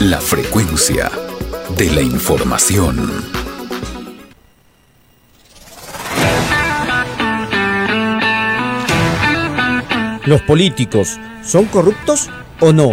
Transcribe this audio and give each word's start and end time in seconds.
La 0.00 0.20
frecuencia 0.20 1.10
de 1.76 1.90
la 1.90 2.02
información. 2.02 3.10
¿Los 10.24 10.40
políticos 10.42 11.18
son 11.42 11.64
corruptos 11.64 12.30
o 12.60 12.72
no? 12.72 12.92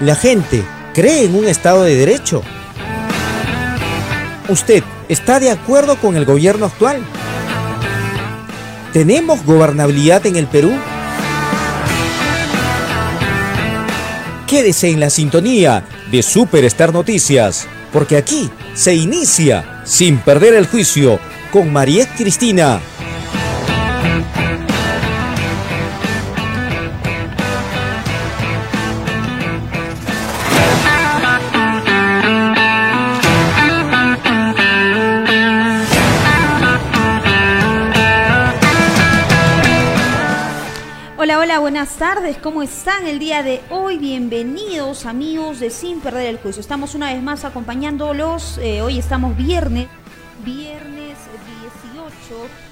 ¿La 0.00 0.16
gente 0.16 0.64
cree 0.92 1.26
en 1.26 1.36
un 1.36 1.44
Estado 1.44 1.84
de 1.84 1.94
Derecho? 1.94 2.42
¿Usted 4.48 4.82
está 5.08 5.38
de 5.38 5.52
acuerdo 5.52 5.94
con 5.94 6.16
el 6.16 6.24
gobierno 6.24 6.66
actual? 6.66 7.00
¿Tenemos 8.92 9.44
gobernabilidad 9.44 10.26
en 10.26 10.34
el 10.34 10.48
Perú? 10.48 10.72
Quédese 14.50 14.90
en 14.90 14.98
la 14.98 15.10
sintonía 15.10 15.84
de 16.10 16.24
Superstar 16.24 16.92
Noticias, 16.92 17.68
porque 17.92 18.16
aquí 18.16 18.50
se 18.74 18.92
inicia 18.96 19.84
sin 19.84 20.18
perder 20.18 20.54
el 20.54 20.66
juicio 20.66 21.20
con 21.52 21.72
Mariette 21.72 22.16
Cristina. 22.16 22.80
Buenas 41.58 41.96
tardes, 41.96 42.36
¿cómo 42.38 42.62
están 42.62 43.06
el 43.08 43.18
día 43.18 43.42
de 43.42 43.60
hoy? 43.70 43.98
Bienvenidos 43.98 45.04
amigos 45.04 45.58
de 45.58 45.70
Sin 45.70 46.00
Perder 46.00 46.26
el 46.26 46.38
Juicio. 46.38 46.60
Estamos 46.60 46.94
una 46.94 47.12
vez 47.12 47.22
más 47.22 47.44
acompañándolos, 47.44 48.58
eh, 48.58 48.82
hoy 48.82 48.98
estamos 48.98 49.36
viernes, 49.36 49.88
viernes 50.44 51.18
18 51.92 52.42
de 52.42 52.69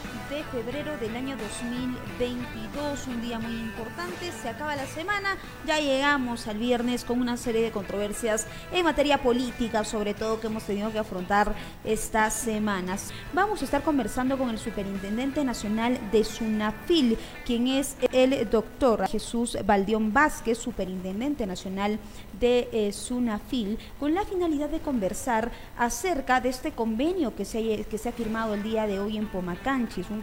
febrero 0.51 0.97
del 0.97 1.15
año 1.15 1.37
2022, 1.37 3.07
un 3.07 3.21
día 3.21 3.39
muy 3.39 3.53
importante, 3.53 4.33
se 4.33 4.49
acaba 4.49 4.77
la 4.77 4.87
semana, 4.87 5.37
ya 5.67 5.79
llegamos 5.79 6.47
al 6.47 6.57
viernes 6.57 7.05
con 7.05 7.21
una 7.21 7.37
serie 7.37 7.61
de 7.61 7.71
controversias 7.71 8.47
en 8.73 8.85
materia 8.85 9.19
política, 9.19 9.85
sobre 9.85 10.15
todo 10.15 10.41
que 10.41 10.47
hemos 10.47 10.65
tenido 10.65 10.91
que 10.91 10.99
afrontar 10.99 11.55
estas 11.85 12.33
semanas. 12.33 13.11
Vamos 13.35 13.61
a 13.61 13.67
estar 13.67 13.83
conversando 13.83 14.39
con 14.39 14.49
el 14.49 14.59
Superintendente 14.59 15.45
Nacional 15.45 15.99
de 16.11 16.25
SUNAFIL, 16.25 17.19
quien 17.45 17.69
es 17.69 17.97
el 18.13 18.49
doctor 18.49 19.07
Jesús 19.09 19.59
Valdión 19.67 20.13
Vázquez, 20.15 20.57
Superintendente 20.57 21.47
Nacional 21.47 21.99
de 22.41 22.69
eh, 22.73 22.93
SUNAFIL, 22.93 23.79
con 24.01 24.15
la 24.15 24.25
finalidad 24.25 24.71
de 24.71 24.81
conversar 24.81 25.51
acerca 25.77 26.41
de 26.41 26.49
este 26.49 26.73
convenio 26.73 27.35
que 27.35 27.45
se, 27.45 27.85
que 27.85 27.99
se 27.99 28.09
ha 28.09 28.13
firmado 28.13 28.55
el 28.55 28.63
día 28.63 28.87
de 28.87 28.99
hoy 28.99 29.19
en 29.19 29.27
Pomacanchis, 29.27 30.09
un 30.11 30.23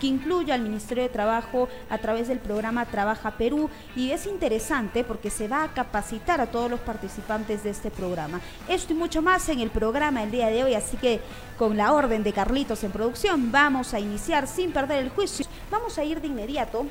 que 0.00 0.06
incluye 0.06 0.52
al 0.52 0.62
Ministerio 0.62 1.02
de 1.02 1.10
Trabajo 1.10 1.68
a 1.90 1.98
través 1.98 2.28
del 2.28 2.38
programa 2.38 2.86
Trabaja 2.86 3.32
Perú 3.32 3.68
y 3.94 4.10
es 4.10 4.26
interesante 4.26 5.04
porque 5.04 5.28
se 5.28 5.48
va 5.48 5.64
a 5.64 5.74
capacitar 5.74 6.40
a 6.40 6.46
todos 6.46 6.70
los 6.70 6.80
participantes 6.80 7.62
de 7.62 7.70
este 7.70 7.90
programa. 7.90 8.40
Esto 8.68 8.94
y 8.94 8.96
mucho 8.96 9.20
más 9.20 9.46
en 9.50 9.60
el 9.60 9.70
programa 9.70 10.22
el 10.22 10.30
día 10.30 10.46
de 10.48 10.64
hoy, 10.64 10.74
así 10.74 10.96
que 10.96 11.20
con 11.58 11.76
la 11.76 11.92
orden 11.92 12.22
de 12.22 12.32
Carlitos 12.32 12.82
en 12.84 12.90
producción 12.90 13.52
vamos 13.52 13.92
a 13.92 14.00
iniciar 14.00 14.46
sin 14.48 14.72
perder 14.72 15.02
el 15.02 15.10
juicio. 15.10 15.44
Vamos 15.70 15.98
a 15.98 16.04
ir 16.04 16.22
de 16.22 16.28
inmediato 16.28 16.86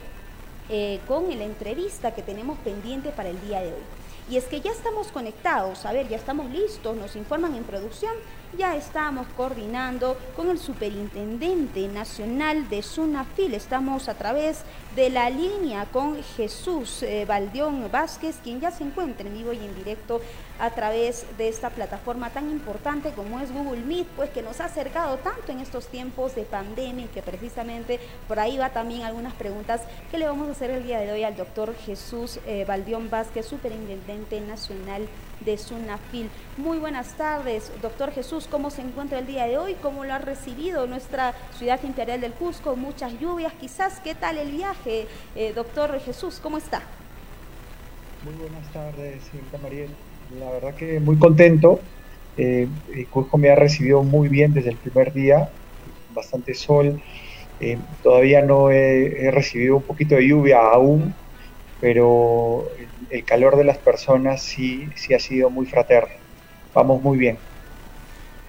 eh, 0.69 0.99
con 1.07 1.27
la 1.27 1.43
entrevista 1.43 2.13
que 2.13 2.21
tenemos 2.21 2.59
pendiente 2.59 3.09
para 3.09 3.29
el 3.29 3.41
día 3.41 3.61
de 3.61 3.69
hoy. 3.69 3.83
Y 4.29 4.37
es 4.37 4.45
que 4.45 4.61
ya 4.61 4.71
estamos 4.71 5.07
conectados, 5.07 5.85
a 5.85 5.91
ver, 5.91 6.07
ya 6.07 6.17
estamos 6.17 6.49
listos, 6.51 6.95
nos 6.95 7.15
informan 7.15 7.55
en 7.55 7.63
producción, 7.63 8.13
ya 8.57 8.75
estamos 8.75 9.27
coordinando 9.35 10.17
con 10.35 10.49
el 10.49 10.59
Superintendente 10.59 11.87
Nacional 11.87 12.69
de 12.69 12.83
SUNAFIL. 12.83 13.53
Estamos 13.53 14.09
a 14.09 14.13
través 14.13 14.61
de 14.95 15.09
la 15.09 15.29
línea 15.29 15.85
con 15.85 16.21
Jesús 16.23 17.01
eh, 17.03 17.25
Valdión 17.27 17.89
Vázquez, 17.91 18.37
quien 18.43 18.61
ya 18.61 18.71
se 18.71 18.83
encuentra 18.83 19.27
en 19.27 19.33
vivo 19.33 19.53
y 19.53 19.57
en 19.57 19.75
directo 19.75 20.21
a 20.59 20.69
través 20.69 21.25
de 21.37 21.49
esta 21.49 21.71
plataforma 21.71 22.29
tan 22.29 22.49
importante 22.51 23.11
como 23.11 23.39
es 23.39 23.51
Google 23.51 23.81
Meet, 23.81 24.07
pues 24.15 24.29
que 24.29 24.43
nos 24.43 24.61
ha 24.61 24.65
acercado 24.65 25.17
tanto 25.17 25.51
en 25.51 25.59
estos 25.59 25.87
tiempos 25.87 26.35
de 26.35 26.43
pandemia 26.43 27.05
y 27.05 27.09
que 27.09 27.23
precisamente 27.23 27.99
por 28.27 28.39
ahí 28.39 28.57
va 28.57 28.69
también 28.69 29.01
algunas 29.01 29.33
preguntas 29.33 29.81
que 30.11 30.17
le 30.19 30.27
vamos 30.27 30.47
a 30.47 30.51
hacer 30.51 30.69
el 30.69 30.83
día 30.83 30.99
de 30.99 31.11
hoy 31.11 31.23
al 31.23 31.35
doctor 31.35 31.75
Jesús 31.75 32.39
eh, 32.45 32.65
Valdión 32.67 33.09
Vázquez, 33.09 33.47
Superintendente 33.47 34.39
Nacional 34.41 35.07
de 35.39 35.57
SUNAFIL. 35.57 36.29
Muy 36.57 36.77
buenas 36.77 37.13
tardes, 37.15 37.71
doctor 37.81 38.11
Jesús, 38.11 38.42
¿cómo 38.49 38.69
se 38.69 38.81
encuentra 38.81 39.19
el 39.19 39.27
día 39.27 39.45
de 39.45 39.57
hoy? 39.57 39.75
¿Cómo 39.81 40.05
lo 40.05 40.13
ha 40.13 40.19
recibido 40.19 40.87
nuestra 40.87 41.33
ciudad 41.57 41.79
imperial 41.83 42.21
del 42.21 42.31
Cusco? 42.33 42.75
Muchas 42.75 43.19
lluvias 43.19 43.53
quizás. 43.53 43.99
¿Qué 43.99 44.15
tal 44.15 44.37
el 44.37 44.51
viaje, 44.51 45.07
eh, 45.35 45.53
doctor 45.53 45.99
Jesús? 45.99 46.39
¿Cómo 46.41 46.57
está? 46.57 46.81
Muy 48.23 48.33
buenas 48.35 48.71
tardes, 48.71 49.23
señorita 49.25 49.57
Mariel. 49.59 49.89
La 50.39 50.51
verdad 50.51 50.73
que 50.75 50.99
muy 50.99 51.17
contento. 51.17 51.79
Eh, 52.37 52.67
Cusco 53.09 53.37
me 53.37 53.49
ha 53.49 53.55
recibido 53.55 54.03
muy 54.03 54.29
bien 54.29 54.53
desde 54.53 54.71
el 54.71 54.77
primer 54.77 55.13
día, 55.13 55.49
bastante 56.13 56.53
sol. 56.53 57.01
Eh, 57.59 57.77
todavía 58.01 58.41
no 58.41 58.71
he, 58.71 59.29
recibido 59.31 59.77
un 59.77 59.83
poquito 59.83 60.15
de 60.15 60.27
lluvia 60.27 60.59
aún, 60.59 61.13
pero 61.79 62.67
el 63.09 63.23
calor 63.25 63.57
de 63.57 63.63
las 63.63 63.77
personas 63.77 64.41
sí, 64.41 64.89
sí 64.95 65.13
ha 65.13 65.19
sido 65.19 65.49
muy 65.49 65.65
fraterno. 65.65 66.13
Vamos 66.73 67.01
muy 67.01 67.17
bien. 67.17 67.37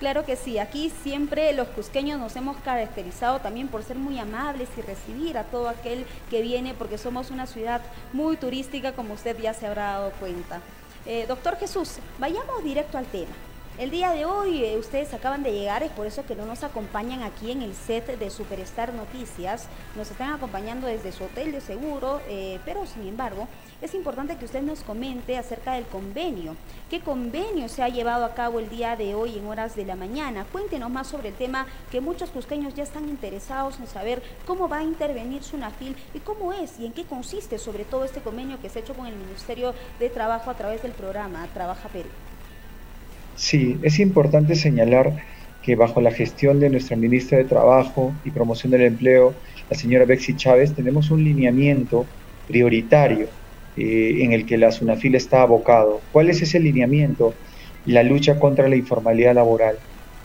Claro 0.05 0.27
que 0.27 0.37
sí, 0.37 0.59
aquí 0.59 0.93
siempre 1.03 1.55
los 1.55 1.67
cusqueños 1.69 2.21
nos 2.21 2.37
hemos 2.37 2.59
caracterizado 2.59 3.39
también 3.39 3.69
por 3.69 3.83
ser 3.83 3.97
muy 3.97 4.19
amables 4.19 4.69
y 4.77 4.83
recibir 4.83 5.39
a 5.39 5.45
todo 5.45 5.67
aquel 5.67 6.05
que 6.29 6.43
viene 6.43 6.75
porque 6.75 6.99
somos 6.99 7.31
una 7.31 7.47
ciudad 7.47 7.81
muy 8.13 8.37
turística 8.37 8.93
como 8.93 9.15
usted 9.15 9.35
ya 9.41 9.55
se 9.55 9.67
habrá 9.67 9.93
dado 9.93 10.11
cuenta. 10.21 10.61
Eh, 11.07 11.25
doctor 11.27 11.57
Jesús, 11.57 12.01
vayamos 12.19 12.63
directo 12.63 12.99
al 12.99 13.07
tema. 13.07 13.33
El 13.77 13.91
día 13.91 14.13
de 14.13 14.25
hoy 14.25 14.65
eh, 14.65 14.79
ustedes 14.79 15.13
acaban 15.15 15.43
de 15.43 15.51
llegar, 15.51 15.83
es 15.83 15.91
por 15.91 16.07
eso 16.07 16.25
que 16.25 16.37
no 16.37 16.47
nos 16.47 16.63
acompañan 16.63 17.25
aquí 17.25 17.51
en 17.51 17.61
el 17.61 17.75
set 17.75 18.07
de 18.21 18.31
Superstar 18.31 18.95
Noticias, 18.95 19.67
nos 19.97 20.13
están 20.13 20.33
acompañando 20.33 20.87
desde 20.87 21.11
su 21.11 21.25
hotel 21.25 21.51
de 21.51 21.61
seguro, 21.61 22.21
eh, 22.29 22.61
pero 22.65 22.87
sin 22.87 23.09
embargo 23.09 23.49
es 23.83 23.93
importante 23.95 24.37
que 24.37 24.45
usted 24.45 24.63
nos 24.63 24.85
comente 24.85 25.37
acerca 25.37 25.73
del 25.73 25.87
convenio. 25.87 26.55
¿Qué 26.89 27.01
convenio 27.01 27.69
se 27.69 27.83
ha 27.83 27.89
llevado 27.89 28.25
a 28.25 28.35
cabo 28.35 28.61
el 28.61 28.69
día 28.69 28.95
de 28.95 29.17
hoy 29.17 29.39
en 29.39 29.47
horas 29.49 29.75
de 29.75 29.85
la 29.85 29.97
mañana? 29.97 30.47
Cuéntenos 30.53 30.89
más 30.89 31.09
sobre 31.09 31.31
el 31.31 31.35
tema 31.35 31.67
que 31.91 32.01
muchos 32.01 32.31
cusqueños 32.31 32.75
ya 32.75 32.85
están 32.85 33.09
interesados 33.09 33.81
en 33.81 33.89
saber 33.89 34.23
cómo 34.47 34.69
va 34.69 34.79
a 34.79 34.85
intervenir 34.85 35.43
SUNAFIL 35.43 35.97
y 36.15 36.21
cómo 36.21 36.53
es 36.53 36.79
y 36.79 36.87
en 36.87 36.93
qué 36.93 37.07
consiste 37.07 37.59
sobre 37.59 37.85
todo 37.85 38.05
este 38.05 38.21
convenio 38.21 38.61
que 38.61 38.69
se 38.69 38.79
ha 38.79 38.83
hecho 38.83 38.95
con 38.95 39.09
el 39.09 39.17
Ministerio 39.17 39.75
de 39.99 40.11
Trabajo 40.11 40.49
a 40.49 40.55
través 40.55 40.81
del 40.81 40.93
programa 40.93 41.49
Trabaja 41.53 41.89
Perú. 41.89 42.11
Sí, 43.35 43.79
es 43.83 43.99
importante 43.99 44.55
señalar 44.55 45.17
que 45.63 45.77
bajo 45.77 46.01
la 46.01 46.13
gestión 46.13 46.61
de 46.61 46.71
nuestra 46.71 46.97
ministra 46.97 47.39
de 47.39 47.45
Trabajo 47.45 48.15
y 48.25 48.31
Promoción 48.31 48.71
del 48.71 48.83
Empleo, 48.83 49.35
la 49.69 49.77
señora 49.77 50.05
Bexi 50.05 50.37
Chávez, 50.37 50.75
tenemos 50.75 51.11
un 51.11 51.25
lineamiento 51.25 52.07
prioritario 52.47 53.29
eh, 53.77 54.19
en 54.21 54.33
el 54.33 54.47
que 54.47 54.59
la 54.59 54.71
SUNAFIL 54.71 55.15
está 55.15 55.43
abocado. 55.43 56.01
¿Cuál 56.13 56.31
es 56.31 56.43
ese 56.43 56.61
lineamiento? 56.61 57.35
La 57.87 58.03
lucha 58.03 58.39
contra 58.39 58.69
la 58.69 58.77
informalidad 58.77 59.35
laboral. 59.35 59.79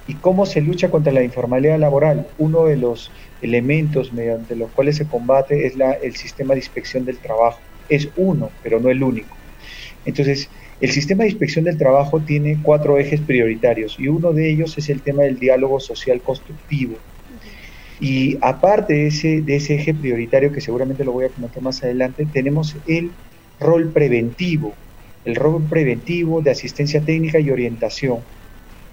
¿Y 0.08 0.16
cómo 0.16 0.46
se 0.46 0.62
lucha 0.62 0.92
contra 0.92 1.14
la 1.14 1.24
informalidad 1.24 1.80
laboral? 1.80 2.28
Uno 2.38 2.66
de 2.66 2.78
los 2.78 3.12
elementos 3.42 4.12
mediante 4.12 4.56
los 4.56 4.72
cuales 4.72 4.98
se 4.98 5.08
combate 5.08 5.66
es 5.66 5.74
el 6.02 6.16
sistema 6.16 6.54
de 6.54 6.60
inspección 6.60 7.06
del 7.06 7.20
trabajo. 7.20 7.60
Es 7.88 8.10
uno, 8.18 8.50
pero 8.62 8.80
no 8.80 8.90
el 8.90 9.02
único. 9.02 9.36
Entonces, 10.06 10.50
el 10.80 10.92
sistema 10.92 11.24
de 11.24 11.32
inspección 11.32 11.66
del 11.66 11.78
trabajo 11.78 12.22
tiene 12.22 12.58
cuatro 12.62 12.98
ejes 12.98 13.20
prioritarios 13.22 14.00
y 14.00 14.08
uno 14.08 14.32
de 14.32 14.50
ellos 14.50 14.78
es 14.78 14.90
el 14.90 15.02
tema 15.02 15.24
del 15.24 15.38
diálogo 15.38 15.80
social 15.80 16.22
constructivo. 16.22 16.96
Y 18.00 18.38
aparte 18.42 18.94
de 18.94 19.08
ese, 19.08 19.42
de 19.42 19.58
ese 19.58 19.76
eje 19.76 19.94
prioritario, 19.94 20.54
que 20.54 20.62
seguramente 20.62 21.04
lo 21.04 21.12
voy 21.12 21.26
a 21.26 21.30
comentar 21.30 21.62
más 21.62 21.84
adelante, 21.84 22.26
tenemos 22.32 22.78
el 22.88 23.12
rol 23.60 23.92
preventivo, 23.92 24.74
el 25.26 25.36
rol 25.36 25.68
preventivo 25.68 26.42
de 26.42 26.52
asistencia 26.52 27.02
técnica 27.02 27.42
y 27.42 27.52
orientación, 27.52 28.20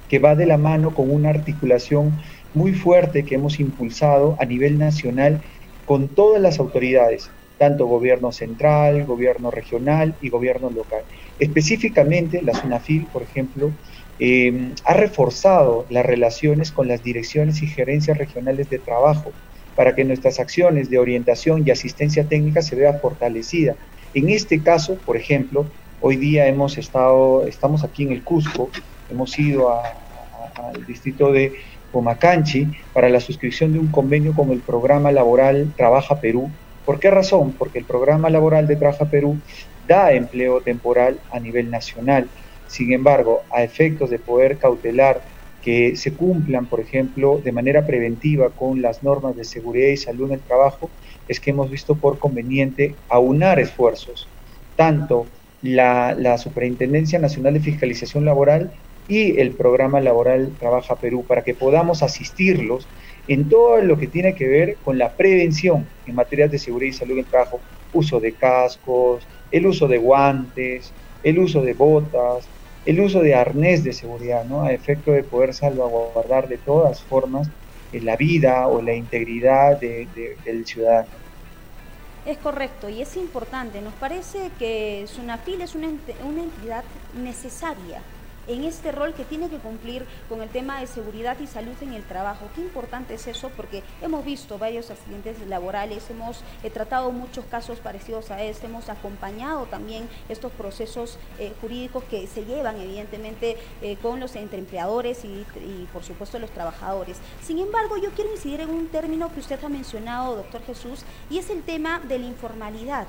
que 0.09 0.19
va 0.19 0.35
de 0.35 0.47
la 0.47 0.59
mano 0.59 0.93
con 0.93 1.09
una 1.09 1.31
articulación 1.31 2.19
muy 2.53 2.73
fuerte 2.73 3.25
que 3.25 3.37
hemos 3.37 3.61
impulsado 3.61 4.37
a 4.41 4.45
nivel 4.45 4.77
nacional 4.77 5.41
con 5.85 6.09
todas 6.09 6.43
las 6.43 6.59
autoridades, 6.59 7.31
tanto 7.59 7.87
gobierno 7.87 8.33
central, 8.33 9.05
gobierno 9.05 9.51
regional 9.51 10.15
y 10.21 10.29
gobierno 10.29 10.71
local. 10.71 11.03
Específicamente, 11.39 12.43
la 12.43 12.55
SUNAFIL, 12.55 13.07
por 13.13 13.23
ejemplo, 13.23 13.73
eh, 14.19 14.73
ha 14.85 14.95
reforzado 14.95 15.87
las 15.91 16.07
relaciones 16.07 16.73
con 16.73 16.89
las 16.89 17.03
direcciones 17.03 17.63
y 17.63 17.67
gerencias 17.67 18.17
regionales 18.17 18.71
de 18.71 18.79
trabajo 18.79 19.33
para 19.75 19.95
que 19.95 20.05
nuestras 20.05 20.41
acciones 20.41 20.89
de 20.89 20.99
orientación 20.99 21.63
y 21.65 21.71
asistencia 21.71 22.25
técnica 22.25 22.63
se 22.63 22.77
vean 22.77 22.99
fortalecidas 23.01 23.77
En 24.15 24.31
este 24.31 24.63
caso, 24.63 24.97
por 25.05 25.17
ejemplo, 25.19 25.67
hoy 26.01 26.17
día 26.17 26.47
hemos 26.47 26.79
estado, 26.79 27.47
estamos 27.47 27.85
aquí 27.85 28.05
en 28.05 28.13
el 28.13 28.25
Cusco, 28.25 28.71
hemos 29.11 29.39
ido 29.39 29.71
al 29.71 30.87
distrito 30.87 31.31
de 31.31 31.53
Pomacanchi 31.93 32.69
para 32.95 33.11
la 33.11 33.21
suscripción 33.21 33.73
de 33.73 33.79
un 33.79 33.89
convenio 33.89 34.33
con 34.35 34.51
el 34.51 34.61
programa 34.61 35.13
laboral 35.13 35.73
Trabaja 35.77 36.21
Perú. 36.21 36.51
¿Por 36.87 37.01
qué 37.01 37.11
razón? 37.11 37.53
Porque 37.53 37.81
el 37.81 37.85
programa 37.85 38.31
laboral 38.31 38.67
de 38.67 38.77
Trabaja 38.77 39.05
Perú 39.07 39.37
da 39.87 40.13
empleo 40.13 40.61
temporal 40.61 41.19
a 41.33 41.41
nivel 41.41 41.69
nacional. 41.69 42.29
Sin 42.69 42.93
embargo, 42.93 43.43
a 43.51 43.63
efectos 43.63 44.09
de 44.09 44.19
poder 44.19 44.57
cautelar 44.57 45.21
que 45.63 45.97
se 45.97 46.15
cumplan, 46.15 46.67
por 46.67 46.79
ejemplo, 46.79 47.41
de 47.43 47.51
manera 47.51 47.85
preventiva 47.85 48.51
con 48.51 48.81
las 48.81 49.03
normas 49.03 49.37
de 49.37 49.43
seguridad 49.43 49.89
y 49.89 49.97
salud 49.97 50.29
en 50.29 50.35
el 50.35 50.41
trabajo, 50.41 50.89
es 51.27 51.41
que 51.41 51.51
hemos 51.51 51.71
visto 51.71 51.97
por 51.97 52.21
conveniente 52.21 52.95
aunar 53.09 53.59
esfuerzos, 53.59 54.29
tanto 54.77 55.27
la, 55.63 56.39
Superintendencia 56.39 57.19
Nacional 57.19 57.55
de 57.55 57.61
Fiscalización 57.61 58.25
Laboral 58.25 58.71
y 59.09 59.41
el 59.41 59.53
programa 59.53 60.01
laboral 60.01 60.53
Trabaja 60.61 60.97
Perú 60.97 61.25
para 61.27 61.43
que 61.43 61.55
podamos 61.55 62.05
asistirlos 62.05 62.87
en 63.29 63.49
todo 63.49 63.79
lo 63.83 63.99
que 63.99 64.07
tiene 64.07 64.35
que 64.35 64.47
ver 64.47 64.77
con 64.85 64.99
la 64.99 65.13
prevención 65.13 65.87
en 66.07 66.15
materia 66.15 66.49
de 66.49 66.59
seguridad 66.59 66.91
y 66.91 66.99
salud 66.99 67.13
en 67.13 67.19
el 67.21 67.25
trabajo, 67.25 67.61
uso 67.93 68.21
de 68.21 68.33
cascos, 68.33 69.27
el 69.51 69.67
uso 69.67 69.89
de 69.89 69.99
guantes, 69.99 70.93
el 71.23 71.39
uso 71.39 71.63
de 71.63 71.75
botas, 71.75 72.47
el 72.85 73.01
uso 73.01 73.21
de 73.21 73.35
arnés 73.35 73.83
de 73.83 73.93
seguridad, 73.93 74.45
¿no? 74.45 74.63
A 74.63 74.73
efecto 74.73 75.13
de 75.13 75.25
poder 75.25 75.55
salvaguardar 75.55 76.49
de 76.49 76.59
todas 76.59 77.03
formas 77.03 77.49
eh, 77.93 78.01
la 78.01 78.17
vida 78.17 78.69
o 78.69 78.81
la 78.81 78.95
integridad 78.95 79.81
del 79.81 80.67
ciudadano. 80.67 81.09
Es 82.25 82.39
correcto 82.39 82.89
y 82.89 83.03
es 83.03 83.17
importante. 83.17 83.81
Nos 83.81 83.95
parece 83.95 84.51
que 84.59 85.05
SUNAFIL 85.07 85.61
es 85.63 85.75
una, 85.75 85.89
una 86.25 86.43
entidad 86.43 86.85
necesaria 87.21 88.03
en 88.47 88.65
este 88.65 88.93
rol 88.93 89.15
que 89.15 89.25
tiene 89.25 89.49
que 89.49 89.59
cumplir 89.59 90.07
con 90.29 90.43
el 90.43 90.49
tema 90.49 90.81
de 90.81 90.87
seguridad 90.87 91.37
y 91.41 91.47
salud 91.47 91.75
en 91.81 91.93
el 91.93 92.05
trabajo. 92.05 92.49
Qué 92.55 92.61
importante 92.61 93.15
es 93.15 93.27
eso 93.27 93.51
porque 93.51 93.83
hemos 94.03 94.25
visto 94.25 94.59
varios 94.59 94.91
accidentes 94.91 95.47
laborales, 95.47 96.09
hemos 96.11 96.43
eh, 96.63 96.71
tratado 96.71 97.11
muchos 97.13 97.45
casos 97.47 97.79
parecidos 97.79 98.31
a 98.31 98.43
este, 98.43 98.67
hemos 98.67 98.89
acompañado 98.89 99.67
también 99.67 100.09
estos 100.29 100.53
procesos 100.53 101.19
eh, 101.39 101.53
jurídicos 101.61 102.05
que 102.05 102.27
se 102.27 102.45
llevan 102.45 102.81
evidentemente 102.81 103.57
eh, 103.83 103.97
con 104.01 104.21
los 104.21 104.37
entre 104.37 104.59
empleadores 104.59 105.25
y, 105.25 105.29
y 105.29 105.89
por 105.93 106.05
supuesto 106.05 106.39
los 106.39 106.51
trabajadores. 106.51 107.17
Sin 107.43 107.59
embargo, 107.59 107.97
yo 107.97 108.11
quiero 108.11 108.33
incidir 108.33 108.61
en 108.61 108.71
un 108.71 108.89
término 108.89 109.33
que 109.33 109.41
usted 109.41 109.63
ha 109.63 109.69
mencionado, 109.69 110.37
doctor 110.37 110.63
Jesús, 110.65 111.05
y 111.31 111.39
es 111.39 111.51
el 111.51 111.63
tema 111.63 112.01
de 112.01 112.19
la 112.19 112.27
informalidad. 112.27 113.07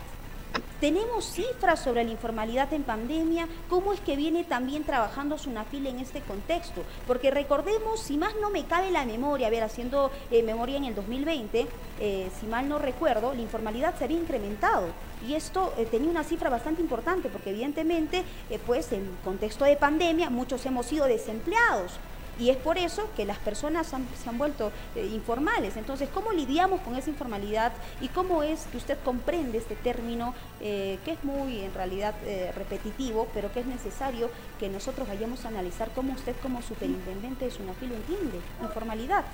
¿Tenemos 0.79 1.25
cifras 1.25 1.79
sobre 1.79 2.03
la 2.03 2.11
informalidad 2.11 2.71
en 2.71 2.83
pandemia? 2.83 3.47
¿Cómo 3.67 3.94
es 3.94 3.99
que 3.99 4.15
viene 4.15 4.44
también 4.44 4.83
trabajando 4.83 5.39
Sunafil 5.39 5.88
en 5.88 5.97
este 5.97 6.21
contexto? 6.21 6.83
Porque 7.07 7.31
recordemos, 7.31 7.99
si 7.99 8.15
más 8.15 8.35
no 8.39 8.51
me 8.51 8.65
cabe 8.65 8.91
la 8.91 9.03
memoria, 9.03 9.47
a 9.47 9.49
ver, 9.49 9.63
haciendo 9.63 10.11
eh, 10.29 10.44
memoria 10.44 10.77
en 10.77 10.83
el 10.83 10.94
2020, 10.94 11.67
eh, 11.99 12.29
si 12.39 12.45
mal 12.45 12.69
no 12.69 12.77
recuerdo, 12.77 13.33
la 13.33 13.41
informalidad 13.41 13.97
se 13.97 14.03
había 14.03 14.19
incrementado. 14.19 14.89
Y 15.27 15.33
esto 15.33 15.73
eh, 15.79 15.85
tenía 15.85 16.11
una 16.11 16.23
cifra 16.23 16.51
bastante 16.51 16.79
importante, 16.79 17.29
porque 17.29 17.50
evidentemente, 17.50 18.23
pues 18.67 18.91
en 18.91 19.17
contexto 19.23 19.65
de 19.65 19.77
pandemia, 19.77 20.29
muchos 20.29 20.63
hemos 20.67 20.85
sido 20.85 21.07
desempleados. 21.07 21.93
Y 22.39 22.50
es 22.50 22.57
por 22.57 22.78
eso 22.78 23.10
que 23.16 23.25
las 23.25 23.38
personas 23.38 23.88
se 23.88 24.30
han 24.30 24.38
vuelto 24.38 24.72
eh, 24.95 25.10
informales. 25.13 25.75
Entonces, 25.75 26.10
¿cómo 26.13 26.31
lidiamos 26.31 26.81
con 26.81 26.95
esa 26.95 27.10
informalidad 27.10 27.74
y 28.01 28.10
cómo 28.10 28.44
es 28.44 28.66
que 28.72 28.78
usted 28.78 28.98
comprende 29.04 29.57
este 29.57 29.75
término 29.75 30.34
eh, 30.62 30.98
que 31.04 31.12
es 31.12 31.24
muy 31.24 31.62
en 31.62 31.74
realidad 31.74 32.13
eh, 32.25 32.51
repetitivo, 32.56 33.28
pero 33.34 33.51
que 33.51 33.62
es 33.62 33.66
necesario 33.66 34.30
que 34.60 34.69
nosotros 34.69 35.07
vayamos 35.07 35.45
a 35.45 35.48
analizar 35.48 35.89
cómo 35.95 36.13
usted 36.13 36.36
como 36.42 36.62
superintendente 36.62 37.45
de 37.45 37.51
SUNAFI 37.51 37.88
lo 37.88 37.95
entiende? 37.95 38.39
Informalidad. 38.62 39.25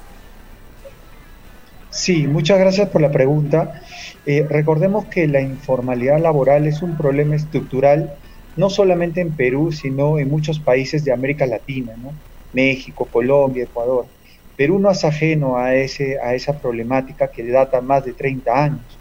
Sí, 1.90 2.26
muchas 2.26 2.58
gracias 2.58 2.90
por 2.90 3.02
la 3.02 3.12
pregunta. 3.12 3.82
recordemos 4.26 5.06
que 5.06 5.28
la 5.28 5.42
informalidad 5.42 6.20
laboral 6.20 6.66
es 6.66 6.82
un 6.82 6.98
problema 6.98 7.36
estructural 7.36 8.18
no 8.56 8.70
solamente 8.70 9.22
en 9.22 9.36
Perú, 9.36 9.72
sino 9.72 10.20
en 10.20 10.30
muchos 10.30 10.60
países 10.60 11.04
de 11.04 11.12
América 11.12 11.46
Latina. 11.46 11.94
¿no? 11.98 12.14
México, 12.54 13.10
Colombia, 13.10 13.64
Ecuador. 13.66 14.08
Perú 14.56 14.80
no 14.80 14.92
es 14.92 15.04
ajeno 15.04 15.58
a, 15.58 15.76
ese, 15.76 16.18
a 16.24 16.36
esa 16.36 16.60
problemática 16.60 17.32
que 17.32 17.46
data 17.48 17.82
más 17.82 18.06
de 18.06 18.14
30 18.14 18.64
años. 18.64 19.00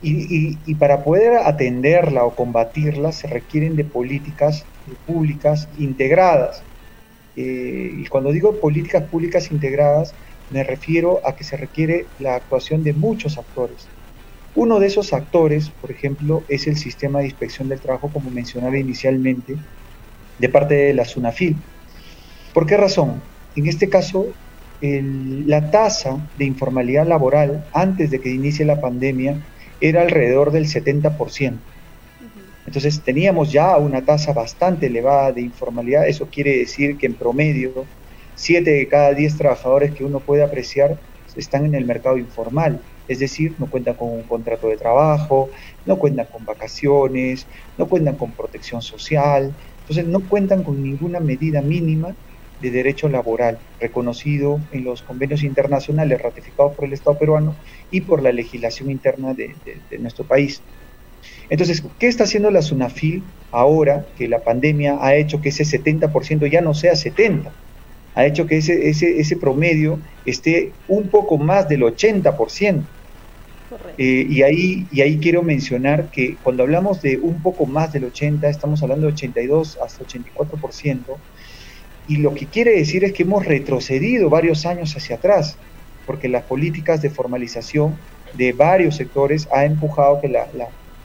Y, 0.00 0.74
para 0.76 1.02
poder 1.02 1.38
atenderla 1.38 2.24
o 2.24 2.34
combatirla 2.34 3.10
se 3.12 3.26
requieren 3.26 3.74
de 3.76 3.84
políticas 3.84 4.68
públicas 5.04 5.68
integradas. 5.76 6.64
Eh, 7.34 7.90
y 7.98 8.06
cuando 8.06 8.32
digo 8.32 8.60
políticas 8.60 9.04
públicas 9.08 9.50
integradas, 9.50 10.14
me 10.48 10.64
refiero 10.64 11.20
a 11.26 11.34
que 11.36 11.44
se 11.44 11.56
requiere 11.56 12.06
la 12.18 12.36
actuación 12.36 12.82
de 12.84 12.94
muchos 12.94 13.38
actores. 13.38 13.90
Uno 14.54 14.80
de 14.80 14.86
esos 14.86 15.12
actores, 15.12 15.70
por 15.70 15.90
ejemplo, 15.92 16.44
es 16.48 16.66
el 16.66 16.76
sistema 16.76 17.20
de 17.20 17.26
inspección 17.26 17.68
del 17.68 17.80
trabajo, 17.80 18.12
como 18.12 18.30
mencionaba 18.30 18.78
inicialmente, 18.78 19.56
de 20.38 20.48
parte 20.48 20.74
de 20.74 20.94
la 20.94 21.04
SUNAFIL, 21.04 21.64
¿Por 22.52 22.66
qué 22.66 22.76
razón? 22.76 23.22
En 23.54 23.66
este 23.66 23.88
caso, 23.88 24.26
la 24.80 25.70
tasa 25.70 26.30
de 26.36 26.44
informalidad 26.44 27.06
laboral 27.06 27.68
antes 27.72 28.10
de 28.10 28.20
que 28.20 28.30
inicie 28.30 28.64
la 28.64 28.80
pandemia 28.80 29.40
era 29.80 30.02
alrededor 30.02 30.50
del 30.50 30.66
70%. 30.66 31.58
Entonces 32.66 33.02
teníamos 33.02 33.50
ya 33.50 33.76
una 33.78 34.04
tasa 34.04 34.32
bastante 34.32 34.86
elevada 34.86 35.32
de 35.32 35.40
informalidad. 35.40 36.06
Eso 36.06 36.28
quiere 36.30 36.58
decir 36.58 36.98
que 36.98 37.06
en 37.06 37.14
promedio, 37.14 37.86
7 38.34 38.70
de 38.70 38.88
cada 38.88 39.14
10 39.14 39.36
trabajadores 39.38 39.92
que 39.92 40.04
uno 40.04 40.20
puede 40.20 40.42
apreciar 40.42 41.00
están 41.34 41.64
en 41.64 41.74
el 41.74 41.86
mercado 41.86 42.18
informal. 42.18 42.82
Es 43.06 43.20
decir, 43.20 43.54
no 43.58 43.70
cuentan 43.70 43.94
con 43.94 44.08
un 44.10 44.24
contrato 44.24 44.68
de 44.68 44.76
trabajo, 44.76 45.50
no 45.86 45.98
cuentan 45.98 46.26
con 46.26 46.44
vacaciones, 46.44 47.46
no 47.78 47.88
cuentan 47.88 48.16
con 48.16 48.32
protección 48.32 48.82
social. 48.82 49.56
Entonces 49.80 50.06
no 50.06 50.28
cuentan 50.28 50.62
con 50.62 50.82
ninguna 50.82 51.20
medida 51.20 51.62
mínima 51.62 52.14
de 52.60 52.70
derecho 52.70 53.08
laboral 53.08 53.58
reconocido 53.80 54.60
en 54.72 54.84
los 54.84 55.02
convenios 55.02 55.42
internacionales 55.42 56.20
ratificados 56.20 56.74
por 56.74 56.84
el 56.84 56.92
Estado 56.92 57.18
peruano 57.18 57.54
y 57.90 58.00
por 58.02 58.22
la 58.22 58.32
legislación 58.32 58.90
interna 58.90 59.34
de, 59.34 59.54
nuestro 59.98 60.24
país. 60.24 60.60
Entonces, 61.50 61.82
¿qué 61.98 62.08
está 62.08 62.24
haciendo 62.24 62.50
la 62.50 62.62
SUNAFIL 62.62 63.22
ahora 63.50 64.06
que 64.16 64.28
la 64.28 64.40
pandemia 64.40 64.98
ha 65.00 65.14
hecho 65.14 65.40
que 65.40 65.48
ese 65.48 65.64
70% 65.64 66.50
ya 66.50 66.60
no 66.60 66.74
sea 66.74 66.92
70%? 66.92 67.50
Ha 68.14 68.26
hecho 68.26 68.46
que 68.46 68.56
ese, 68.56 68.88
ese, 68.88 69.20
ese 69.20 69.36
promedio 69.36 70.00
esté 70.26 70.72
un 70.88 71.08
poco 71.08 71.38
más 71.38 71.68
del 71.68 71.82
80%. 71.82 72.82
Eh, 73.98 74.26
y, 74.28 74.42
ahí, 74.42 74.86
y 74.90 75.02
ahí 75.02 75.18
quiero 75.18 75.42
mencionar 75.42 76.10
que 76.10 76.36
cuando 76.42 76.62
hablamos 76.62 77.02
de 77.02 77.18
un 77.18 77.42
poco 77.42 77.66
más 77.66 77.92
del 77.92 78.04
80, 78.04 78.48
estamos 78.48 78.82
hablando 78.82 79.06
de 79.06 79.12
82 79.12 79.78
hasta 79.84 80.04
84%, 80.04 81.16
y 82.08 82.16
lo 82.16 82.34
que 82.34 82.46
quiere 82.46 82.72
decir 82.72 83.04
es 83.04 83.12
que 83.12 83.22
hemos 83.22 83.44
retrocedido 83.44 84.30
varios 84.30 84.64
años 84.64 84.96
hacia 84.96 85.16
atrás, 85.16 85.58
porque 86.06 86.28
las 86.28 86.44
políticas 86.44 87.02
de 87.02 87.10
formalización 87.10 87.96
de 88.32 88.52
varios 88.52 88.96
sectores 88.96 89.46
ha 89.52 89.66
empujado 89.66 90.18
que 90.20 90.32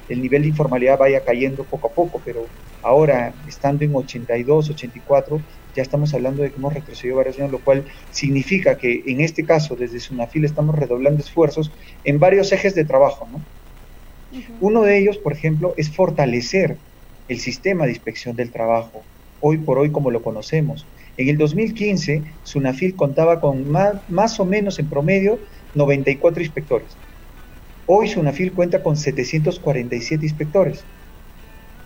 el 0.08 0.22
nivel 0.22 0.44
de 0.44 0.48
informalidad 0.48 0.98
vaya 0.98 1.22
cayendo 1.24 1.66
poco 1.66 1.88
a 1.88 1.94
poco, 1.94 2.22
pero 2.24 2.48
ahora, 2.82 3.34
estando 3.46 3.84
en 3.84 3.94
82, 3.94 4.70
84, 4.70 5.42
ya 5.76 5.82
estamos 5.82 6.14
hablando 6.14 6.42
de 6.42 6.52
que 6.52 6.56
hemos 6.56 6.74
retrocedido 6.74 7.18
varios 7.18 7.38
años, 7.38 7.52
lo 7.52 7.60
cual 7.60 7.86
significa 8.10 8.78
que 8.78 9.04
en 9.06 9.20
este 9.20 9.44
caso, 9.46 9.76
desde 9.76 10.00
SUNAFIL, 10.00 10.46
estamos 10.46 10.76
redoblando 10.76 11.22
esfuerzos 11.22 11.72
en 12.06 12.18
varios 12.18 12.52
ejes 12.54 12.76
de 12.76 12.86
trabajo. 12.86 13.28
Uno 14.62 14.84
de 14.84 15.00
ellos, 15.00 15.18
por 15.18 15.34
ejemplo, 15.34 15.74
es 15.76 15.94
fortalecer 15.94 16.78
el 17.28 17.40
sistema 17.40 17.86
de 17.86 17.92
inspección 17.92 18.36
del 18.36 18.52
trabajo, 18.52 19.04
hoy 19.40 19.58
por 19.58 19.78
hoy 19.78 19.92
como 19.92 20.12
lo 20.12 20.22
conocemos. 20.22 20.88
En 21.16 21.30
el 21.30 21.38
2015, 21.38 22.24
Sunafil 22.44 22.96
contaba 22.96 23.40
con 23.40 23.70
más, 23.70 24.40
o 24.40 24.46
menos 24.46 24.80
en 24.80 24.90
promedio 24.90 25.40
94 25.76 26.42
inspectores. 26.42 26.98
Hoy 27.86 28.08
Sunafil 28.08 28.52
cuenta 28.54 28.82
con 28.82 28.98
747 28.98 30.26
inspectores. 30.26 30.86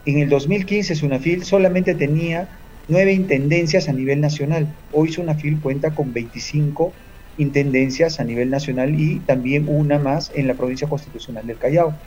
En 0.05 0.19
el 0.19 0.29
2015 0.29 0.95
Sunafil 0.95 1.43
solamente 1.43 1.93
tenía 1.93 2.61
nueve 2.87 3.11
intendencias 3.11 3.89
a 3.89 3.93
nivel 3.93 4.21
nacional. 4.21 4.73
Hoy 4.93 5.11
Sunafil 5.11 5.59
cuenta 5.59 5.93
con 5.93 6.13
25 6.13 6.93
intendencias 7.37 8.21
a 8.21 8.23
nivel 8.23 8.49
nacional 8.49 8.97
y 8.97 9.19
también 9.19 9.67
una 9.67 9.99
más 9.99 10.31
en 10.35 10.47
la 10.47 10.53
provincia 10.53 10.87
constitucional 10.87 11.45
del 11.45 11.57
Callao. 11.57 11.99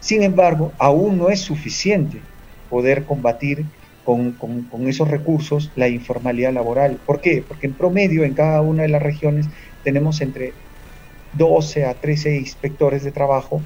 Sin 0.00 0.22
embargo, 0.22 0.72
aún 0.78 1.16
no 1.16 1.30
es 1.30 1.40
suficiente 1.40 2.20
poder 2.68 3.04
combatir 3.04 3.64
con, 4.06 4.86
esos 4.86 5.08
recursos 5.08 5.72
la 5.74 5.88
informalidad 5.88 6.52
laboral. 6.52 7.00
¿Por 7.04 7.20
qué? 7.20 7.44
Porque 7.46 7.66
en 7.66 7.74
promedio 7.74 8.22
en 8.22 8.34
cada 8.34 8.62
una 8.62 8.82
de 8.82 8.88
las 8.88 9.02
regiones 9.02 9.46
tenemos 9.82 10.20
entre 10.20 10.52
12 11.32 11.84
a 11.84 11.94
13 11.94 12.36
inspectores 12.36 13.02
de 13.02 13.10
trabajo 13.10 13.60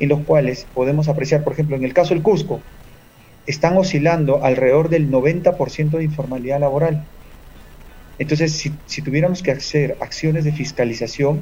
en 0.00 0.08
los 0.08 0.20
cuales 0.24 0.66
podemos 0.74 1.08
apreciar, 1.08 1.44
por 1.44 1.52
ejemplo, 1.52 1.76
en 1.76 1.84
el 1.84 1.94
caso 1.94 2.12
del 2.12 2.24
Cusco, 2.24 2.60
están 3.46 3.76
oscilando 3.76 4.42
alrededor 4.42 4.88
del 4.88 5.10
90% 5.10 5.90
de 5.90 6.04
informalidad 6.04 6.58
laboral. 6.58 7.04
Entonces, 8.18 8.52
si, 8.86 9.02
tuviéramos 9.02 9.44
que 9.44 9.52
hacer 9.52 9.96
acciones 10.00 10.44
de 10.44 10.52
fiscalización, 10.52 11.40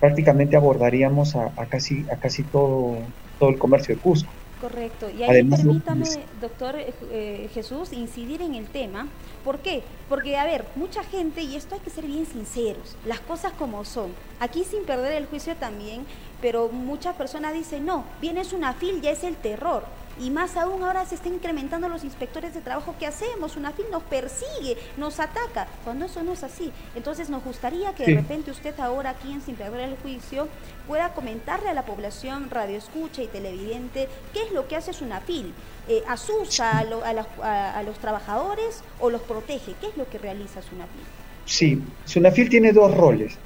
prácticamente 0.00 0.56
abordaríamos 0.56 1.36
a, 1.36 1.52
casi, 1.68 2.04
a 2.10 2.16
casi 2.16 2.42
todo, 2.42 2.98
todo 3.38 3.50
el 3.50 3.58
comercio 3.58 3.94
de 3.94 4.00
Cusco. 4.00 4.32
Correcto. 4.64 5.10
Y 5.10 5.22
ahí 5.22 5.44
permítame, 5.44 6.06
doctor 6.40 6.74
eh, 6.76 6.94
eh, 7.12 7.50
Jesús, 7.52 7.92
incidir 7.92 8.40
en 8.40 8.54
el 8.54 8.66
tema. 8.66 9.08
¿Por 9.44 9.58
qué? 9.58 9.82
Porque, 10.08 10.38
a 10.38 10.44
ver, 10.44 10.64
mucha 10.74 11.04
gente, 11.04 11.42
y 11.42 11.54
esto 11.54 11.74
hay 11.74 11.82
que 11.82 11.90
ser 11.90 12.06
bien 12.06 12.24
sinceros, 12.24 12.96
las 13.04 13.20
cosas 13.20 13.52
como 13.52 13.84
son. 13.84 14.12
Aquí 14.40 14.64
sin 14.64 14.84
perder 14.84 15.12
el 15.12 15.26
juicio 15.26 15.54
también, 15.56 16.06
pero 16.40 16.70
muchas 16.70 17.14
personas 17.14 17.52
dicen, 17.52 17.84
no, 17.84 18.06
vienes 18.22 18.54
una 18.54 18.72
fil, 18.72 19.02
ya 19.02 19.10
es 19.10 19.22
el 19.22 19.36
terror. 19.36 19.84
Y 20.20 20.30
más 20.30 20.56
aún 20.56 20.82
ahora 20.82 21.04
se 21.04 21.16
están 21.16 21.34
incrementando 21.34 21.88
los 21.88 22.04
inspectores 22.04 22.54
de 22.54 22.60
trabajo 22.60 22.94
que 22.98 23.06
hacemos. 23.06 23.56
Una 23.56 23.72
FIL 23.72 23.86
nos 23.90 24.02
persigue, 24.04 24.76
nos 24.96 25.20
ataca, 25.20 25.66
cuando 25.82 26.06
eso 26.06 26.22
no 26.22 26.32
es 26.32 26.44
así. 26.44 26.70
Entonces 26.94 27.30
nos 27.30 27.42
gustaría 27.42 27.94
que 27.94 28.06
de 28.06 28.14
repente 28.14 28.50
usted 28.50 28.78
ahora 28.78 29.10
aquí 29.10 29.32
en 29.32 29.42
Sin 29.42 29.56
Perder 29.56 29.88
el 29.88 29.96
Juicio 29.96 30.48
pueda 30.86 31.14
comentarle 31.14 31.68
a 31.68 31.74
la 31.74 31.84
población 31.84 32.50
radio 32.50 32.78
escucha 32.78 33.22
y 33.22 33.26
televidente 33.26 34.08
qué 34.32 34.42
es 34.42 34.52
lo 34.52 34.68
que 34.68 34.76
hace 34.76 34.92
Sunafil. 34.92 35.52
Eh, 35.88 36.02
¿Asusta 36.08 36.78
a, 36.78 37.82
los 37.82 37.98
trabajadores 37.98 38.82
o 39.00 39.10
los 39.10 39.20
protege? 39.22 39.74
¿Qué 39.80 39.88
es 39.88 39.96
lo 39.96 40.08
que 40.08 40.18
realiza 40.18 40.62
Sunafil? 40.62 41.02
Sí, 41.46 41.82
Sunafil 42.06 42.48
tiene 42.48 42.72
dos 42.72 42.94
roles. 42.96 43.36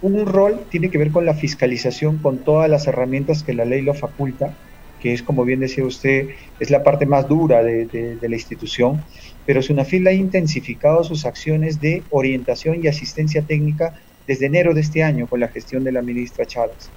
Un 0.00 0.26
rol 0.26 0.64
tiene 0.70 0.90
que 0.90 0.98
ver 0.98 1.10
con 1.10 1.26
la 1.26 1.34
fiscalización 1.34 2.18
con 2.18 2.38
todas 2.38 2.70
las 2.70 2.86
herramientas 2.86 3.42
que 3.42 3.52
la 3.52 3.64
ley 3.64 3.82
lo 3.82 3.92
faculta 3.92 4.54
que 5.02 5.12
es, 5.12 5.24
como 5.24 5.44
bien 5.44 5.58
decía 5.58 5.84
usted, 5.84 6.28
es 6.60 6.70
la 6.70 6.84
parte 6.84 7.06
más 7.06 7.26
dura 7.26 7.64
de, 7.64 8.18
la 8.20 8.36
institución, 8.36 9.02
pero 9.44 9.60
SUNAFIL 9.60 10.06
ha 10.06 10.12
intensificado 10.12 11.02
sus 11.02 11.26
acciones 11.26 11.80
de 11.80 12.04
orientación 12.10 12.78
y 12.80 12.86
asistencia 12.86 13.42
técnica 13.42 14.00
desde 14.28 14.46
enero 14.46 14.74
de 14.74 14.80
este 14.80 15.02
año 15.02 15.26
con 15.26 15.40
la 15.40 15.48
gestión 15.48 15.82
de 15.82 15.90
la 15.90 16.02
ministra 16.02 16.46
Chávez. 16.46 16.92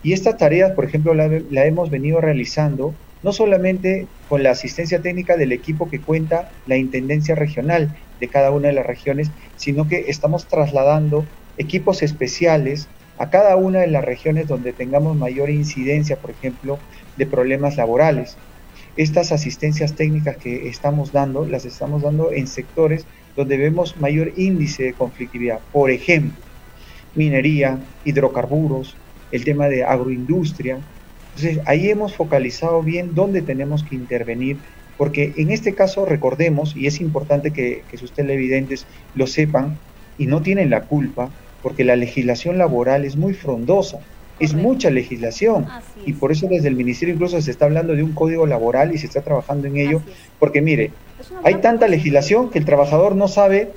Y 0.00 0.12
estas 0.12 0.36
tareas, 0.36 0.70
por 0.72 0.84
ejemplo, 0.84 1.12
la, 1.12 1.28
la 1.50 1.66
hemos 1.66 1.90
venido 1.90 2.20
realizando 2.20 2.94
no 3.24 3.32
solamente 3.32 4.06
con 4.28 4.44
la 4.44 4.52
asistencia 4.52 5.02
técnica 5.02 5.36
del 5.36 5.50
equipo 5.50 5.90
que 5.90 6.02
cuenta 6.02 6.52
la 6.66 6.76
Intendencia 6.76 7.34
Regional 7.34 7.98
de 8.20 8.28
cada 8.28 8.52
una 8.52 8.68
de 8.68 8.74
las 8.74 8.86
regiones, 8.86 9.32
sino 9.56 9.88
que 9.88 10.04
estamos 10.06 10.46
trasladando 10.46 11.26
equipos 11.56 12.04
especiales 12.04 12.88
a 13.20 13.28
cada 13.28 13.54
una 13.56 13.80
de 13.80 13.86
las 13.86 14.02
regiones 14.02 14.48
donde 14.48 14.72
tengamos 14.72 15.14
mayor 15.14 15.50
incidencia, 15.50 16.16
por 16.16 16.30
ejemplo, 16.30 16.78
de 17.18 17.26
problemas 17.26 17.76
laborales. 17.76 18.38
Estas 18.96 19.30
asistencias 19.30 19.94
técnicas 19.94 20.38
que 20.38 20.70
estamos 20.70 21.12
dando, 21.12 21.44
las 21.44 21.66
estamos 21.66 22.00
dando 22.00 22.32
en 22.32 22.46
sectores 22.46 23.04
donde 23.36 23.58
vemos 23.58 24.00
mayor 24.00 24.32
índice 24.36 24.84
de 24.84 24.92
conflictividad. 24.94 25.60
Por 25.70 25.90
ejemplo, 25.90 26.42
minería, 27.14 27.78
hidrocarburos, 28.06 28.96
el 29.32 29.44
tema 29.44 29.68
de 29.68 29.84
agroindustria. 29.84 30.78
Entonces, 31.36 31.62
ahí 31.66 31.90
hemos 31.90 32.16
focalizado 32.16 32.82
bien 32.82 33.14
dónde 33.14 33.42
tenemos 33.42 33.84
que 33.84 33.96
intervenir, 33.96 34.56
porque 34.96 35.34
en 35.36 35.50
este 35.50 35.74
caso 35.74 36.06
recordemos, 36.06 36.74
y 36.74 36.86
es 36.86 37.02
importante 37.02 37.50
que, 37.50 37.82
que 37.90 37.98
sus 37.98 38.12
televidentes 38.12 38.86
lo 39.14 39.26
sepan, 39.26 39.76
y 40.16 40.24
no 40.26 40.40
tienen 40.40 40.70
la 40.70 40.82
culpa, 40.82 41.30
porque 41.62 41.84
la 41.84 41.96
legislación 41.96 42.58
laboral 42.58 43.04
es 43.04 43.16
muy 43.16 43.34
frondosa 43.34 44.00
es 44.40 44.54
mucha 44.54 44.90
legislación. 44.90 45.66
Y 46.04 46.14
por 46.14 46.32
eso 46.32 46.48
desde 46.48 46.68
el 46.68 46.74
ministerio 46.74 47.14
incluso 47.14 47.40
se 47.40 47.50
está 47.50 47.66
hablando 47.66 47.94
de 47.94 48.02
un 48.02 48.12
código 48.12 48.46
laboral 48.46 48.92
y 48.92 48.98
se 48.98 49.06
está 49.06 49.20
trabajando 49.20 49.68
en 49.68 49.76
ello, 49.76 50.02
porque 50.38 50.62
mire, 50.62 50.90
hay 51.44 51.56
tanta 51.56 51.86
legislación 51.86 52.50
que 52.50 52.58
el 52.58 52.64
trabajador 52.64 53.14
no 53.14 53.28
sabe 53.28 53.70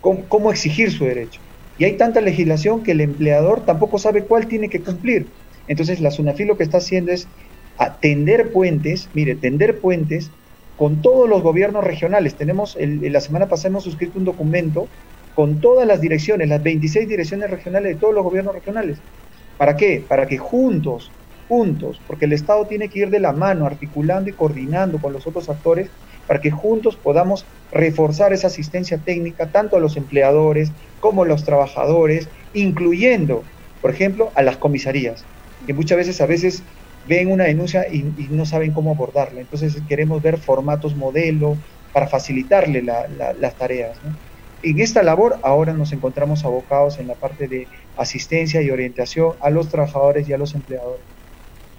cómo, 0.00 0.50
exigir 0.50 0.92
su 0.92 1.04
derecho. 1.06 1.40
Y 1.78 1.84
hay 1.84 1.96
tanta 1.96 2.20
legislación 2.20 2.82
que 2.82 2.92
el 2.92 3.00
empleador 3.00 3.64
tampoco 3.64 3.98
sabe 3.98 4.24
cuál 4.24 4.46
tiene 4.46 4.68
que 4.68 4.80
cumplir. 4.80 5.26
Entonces 5.66 6.00
la 6.00 6.10
SUNAFI 6.10 6.44
lo 6.44 6.56
que 6.58 6.62
está 6.62 6.76
haciendo 6.76 7.10
es 7.10 7.26
tender 8.00 8.52
puentes, 8.52 9.08
mire, 9.14 9.34
tender 9.34 9.80
puentes 9.80 10.30
con 10.76 11.00
todos 11.00 11.28
los 11.28 11.42
gobiernos 11.42 11.82
regionales. 11.82 12.34
Tenemos, 12.34 12.76
el, 12.78 13.10
la 13.10 13.20
semana 13.20 13.48
pasada 13.48 13.70
hemos 13.70 13.84
suscrito 13.84 14.18
un 14.18 14.26
documento 14.26 14.86
con 15.34 15.60
todas 15.60 15.86
las 15.86 16.00
direcciones, 16.00 16.48
las 16.48 16.62
26 16.62 17.08
direcciones 17.08 17.50
regionales 17.50 17.94
de 17.94 18.00
todos 18.00 18.14
los 18.14 18.24
gobiernos 18.24 18.54
regionales. 18.54 19.02
¿Para 19.56 19.76
qué? 19.76 20.04
Para 20.08 20.26
que 20.26 20.38
juntos, 20.38 21.12
juntos, 21.48 22.02
porque 22.06 22.24
el 22.24 22.32
Estado 22.32 22.66
tiene 22.66 22.88
que 22.88 23.00
ir 23.00 23.10
de 23.10 23.20
la 23.20 23.32
mano, 23.32 23.66
articulando 23.66 24.30
y 24.30 24.34
coordinando 24.34 25.00
con 25.00 25.12
los 25.12 25.26
otros 25.26 25.48
actores, 25.48 25.90
para 26.26 26.40
que 26.40 26.50
juntos 26.50 26.96
podamos 26.96 27.46
reforzar 27.70 28.32
esa 28.32 28.46
asistencia 28.46 29.02
técnica 29.04 29.50
tanto 29.50 29.76
a 29.76 29.80
los 29.80 29.96
empleadores 29.96 30.72
como 31.00 31.24
a 31.24 31.26
los 31.26 31.44
trabajadores, 31.44 32.30
incluyendo, 32.52 33.42
por 33.80 33.90
ejemplo, 33.90 34.32
a 34.36 34.42
las 34.42 34.56
comisarías, 34.56 35.28
que 35.66 35.74
muchas 35.74 35.98
veces 35.98 36.20
a 36.20 36.26
veces 36.26 36.64
ven 37.04 37.30
una 37.30 37.44
denuncia 37.44 37.86
y, 37.92 38.02
no 38.30 38.46
saben 38.46 38.72
cómo 38.72 38.92
abordarla. 38.92 39.40
Entonces 39.40 39.82
queremos 39.86 40.22
ver 40.22 40.38
formatos 40.38 40.96
modelo 40.96 41.58
para 41.92 42.08
facilitarle 42.08 42.82
las 42.82 43.56
tareas. 43.56 44.00
En 44.64 44.80
esta 44.80 45.02
labor 45.02 45.38
ahora 45.42 45.74
nos 45.74 45.92
encontramos 45.92 46.46
abocados 46.46 46.98
en 46.98 47.06
la 47.06 47.14
parte 47.14 47.48
de 47.48 47.68
asistencia 47.98 48.62
y 48.62 48.70
orientación 48.70 49.34
a 49.40 49.50
los 49.50 49.68
trabajadores 49.68 50.26
y 50.26 50.32
a 50.32 50.38
los 50.38 50.54
empleadores. 50.54 51.02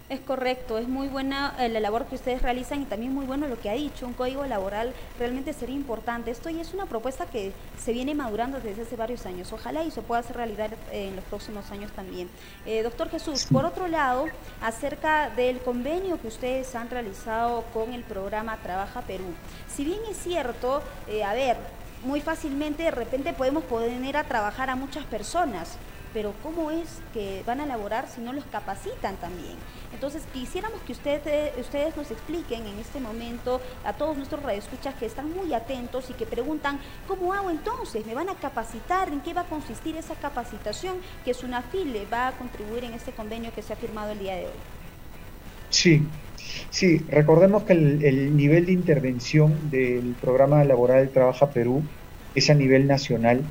Es 0.08 0.20
correcto, 0.20 0.78
es 0.78 0.88
muy 0.88 1.08
buena 1.08 1.56
eh, 1.58 1.68
la 1.68 1.80
labor 1.80 2.06
que 2.06 2.14
ustedes 2.14 2.44
realizan 2.44 2.84
y 2.84 2.86
también 2.86 3.12
muy 3.12 3.26
bueno 3.26 3.48
lo 3.48 3.60
que 3.60 3.72
ha 3.72 3.74
dicho, 3.74 4.06
un 4.06 4.14
código 4.14 4.46
laboral 4.46 4.94
realmente 5.18 5.52
sería 5.52 5.76
importante. 5.76 6.30
Esto 6.30 6.52
y 6.52 6.60
es 6.60 6.76
una 6.76 6.86
propuesta 6.86 7.26
que 7.26 7.54
se 7.84 7.92
viene 7.92 8.14
madurando 8.14 8.60
desde 8.60 8.84
hace 8.84 8.96
varios 8.96 9.26
años. 9.26 9.52
Ojalá 9.52 9.84
y 9.84 9.90
se 9.90 10.04
pueda 10.04 10.20
hacer 10.20 10.36
realidad 10.36 10.70
en 10.92 11.16
los 11.16 11.26
próximos 11.26 11.72
años 11.72 11.92
también. 11.94 12.30
Eh, 12.68 12.84
doctor 12.84 13.10
Jesús, 13.10 13.48
por 13.52 13.66
otro 13.66 13.88
lado, 13.88 14.28
acerca 14.62 15.32
del 15.32 15.58
convenio 15.58 16.22
que 16.22 16.28
ustedes 16.28 16.76
han 16.76 16.92
realizado 16.92 17.64
con 17.74 17.92
el 17.92 18.04
programa 18.04 18.58
Trabaja 18.58 19.02
Perú. 19.02 19.34
Si 19.68 19.84
bien 19.84 20.02
es 20.08 20.18
cierto, 20.18 20.84
eh, 21.08 21.24
a 21.24 21.34
ver, 21.34 21.58
muy 22.06 22.22
fácilmente 22.22 22.84
de 22.84 22.92
repente 22.92 23.34
podemos 23.34 23.64
poner 23.64 24.18
a 24.18 24.24
trabajar 24.24 24.70
a 24.70 24.76
muchas 24.76 25.04
personas, 25.06 25.78
pero 26.14 26.34
¿cómo 26.44 26.72
es 26.72 27.00
que 27.14 27.44
van 27.46 27.60
a 27.60 27.66
elaborar 27.66 28.08
si 28.08 28.22
no 28.22 28.32
los 28.32 28.46
capacitan 28.46 29.18
también? 29.18 29.58
Entonces, 29.92 30.24
quisiéramos 30.34 30.80
que 30.82 30.94
ustedes, 30.94 31.58
ustedes 31.58 31.98
nos 31.98 32.10
expliquen 32.12 32.66
en 32.68 32.80
este 32.80 33.02
momento 33.02 33.60
a 33.84 33.94
todos 33.94 34.16
nuestros 34.16 34.42
radioescuchas 34.44 34.96
que 34.96 35.08
están 35.08 35.34
muy 35.34 35.54
atentos 35.54 36.10
y 36.10 36.14
que 36.14 36.26
preguntan, 36.26 36.80
¿cómo 37.08 37.34
hago 37.34 37.50
entonces? 37.50 38.06
¿Me 38.06 38.14
van 38.14 38.30
a 38.30 38.36
capacitar? 38.36 39.10
¿En 39.10 39.22
qué 39.22 39.34
va 39.34 39.42
a 39.42 39.46
consistir 39.50 39.98
esa 39.98 40.16
capacitación 40.16 40.98
que 41.26 41.34
SUNAFIL 41.34 42.08
va 42.12 42.28
a 42.28 42.32
contribuir 42.34 42.86
en 42.86 42.94
este 42.94 43.12
convenio 43.12 43.54
que 43.54 43.62
se 43.62 43.74
ha 43.74 43.78
firmado 43.78 44.12
el 44.12 44.20
día 44.20 44.36
de 44.36 44.46
hoy? 44.46 44.85
Sí, 45.76 46.02
Sí, 46.70 47.00
recordemos 47.10 47.64
que 47.64 47.74
el, 47.74 48.36
nivel 48.36 48.66
de 48.66 48.72
intervención 48.72 49.70
del 49.70 50.16
programa 50.16 50.64
laboral 50.64 51.12
Trabaja 51.12 51.52
Perú 51.52 51.84
es 52.34 52.50
a 52.50 52.54
nivel 52.54 52.88
nacional 52.88 53.44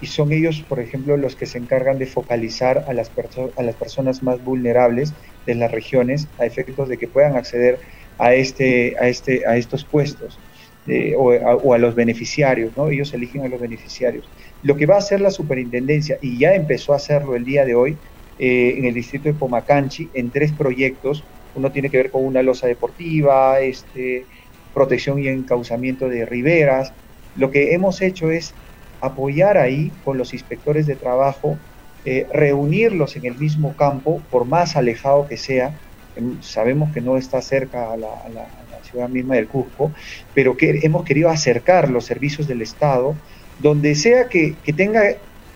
y 0.00 0.06
son 0.06 0.32
ellos, 0.32 0.62
por 0.68 0.80
ejemplo, 0.80 1.16
los 1.16 1.36
que 1.36 1.46
se 1.46 1.58
encargan 1.58 1.98
de 1.98 2.06
focalizar 2.06 2.84
a 2.86 2.92
las, 2.92 3.12
a 3.56 3.62
las 3.62 3.76
personas 3.76 4.22
más 4.22 4.42
vulnerables 4.42 5.14
de 5.46 5.54
las 5.54 5.70
regiones 5.70 6.28
a 6.38 6.46
efectos 6.46 6.88
de 6.88 6.98
que 6.98 7.08
puedan 7.08 7.36
acceder 7.36 7.80
a, 8.18 8.34
este, 8.34 8.94
a, 9.00 9.08
este, 9.08 9.46
a 9.46 9.56
estos 9.56 9.84
puestos 9.84 10.38
o, 11.16 11.72
a, 11.74 11.78
los 11.78 11.94
beneficiarios, 11.94 12.76
¿no? 12.76 12.88
Ellos 12.90 13.12
eligen 13.14 13.44
a 13.44 13.48
los 13.48 13.60
beneficiarios. 13.60 14.30
Lo 14.62 14.76
que 14.76 14.86
va 14.86 14.96
a 14.96 14.98
hacer 14.98 15.20
la 15.20 15.30
superintendencia, 15.30 16.18
y 16.20 16.38
ya 16.38 16.54
empezó 16.54 16.92
a 16.92 16.96
hacerlo 16.96 17.36
el 17.36 17.44
día 17.44 17.64
de 17.64 17.74
hoy, 17.74 17.98
eh, 18.38 18.74
en 18.78 18.86
el 18.86 18.94
distrito 18.94 19.28
de 19.28 19.34
Pomacanchi, 19.34 20.10
en 20.14 20.30
tres 20.30 20.52
proyectos, 20.52 21.24
uno 21.54 21.72
tiene 21.72 21.90
que 21.90 21.96
ver 21.96 22.10
con 22.10 22.24
una 22.24 22.42
losa 22.42 22.66
deportiva, 22.66 23.60
este, 23.60 24.24
protección 24.74 25.18
y 25.18 25.28
encauzamiento 25.28 26.08
de 26.08 26.26
riberas. 26.26 26.92
Lo 27.36 27.50
que 27.50 27.74
hemos 27.74 28.00
hecho 28.00 28.30
es 28.30 28.54
apoyar 29.00 29.56
ahí 29.56 29.90
con 30.04 30.18
los 30.18 30.32
inspectores 30.32 30.86
de 30.86 30.96
trabajo, 30.96 31.56
eh, 32.04 32.26
reunirlos 32.32 33.16
en 33.16 33.26
el 33.26 33.36
mismo 33.36 33.74
campo, 33.76 34.22
por 34.30 34.44
más 34.44 34.76
alejado 34.76 35.26
que 35.26 35.36
sea. 35.36 35.74
Em, 36.16 36.40
sabemos 36.42 36.92
que 36.92 37.00
no 37.00 37.16
está 37.16 37.40
cerca 37.40 37.92
a 37.92 37.96
la, 37.96 38.08
ciudad 38.82 39.08
misma 39.08 39.36
del 39.36 39.46
Cusco, 39.46 39.92
pero 40.34 40.56
que 40.56 40.80
hemos 40.82 41.04
querido 41.04 41.28
acercar 41.28 41.90
los 41.90 42.06
servicios 42.06 42.48
del 42.48 42.60
Estado 42.60 43.14
donde 43.60 43.94
sea 43.94 44.28
que, 44.28 44.56
tenga, 44.74 45.02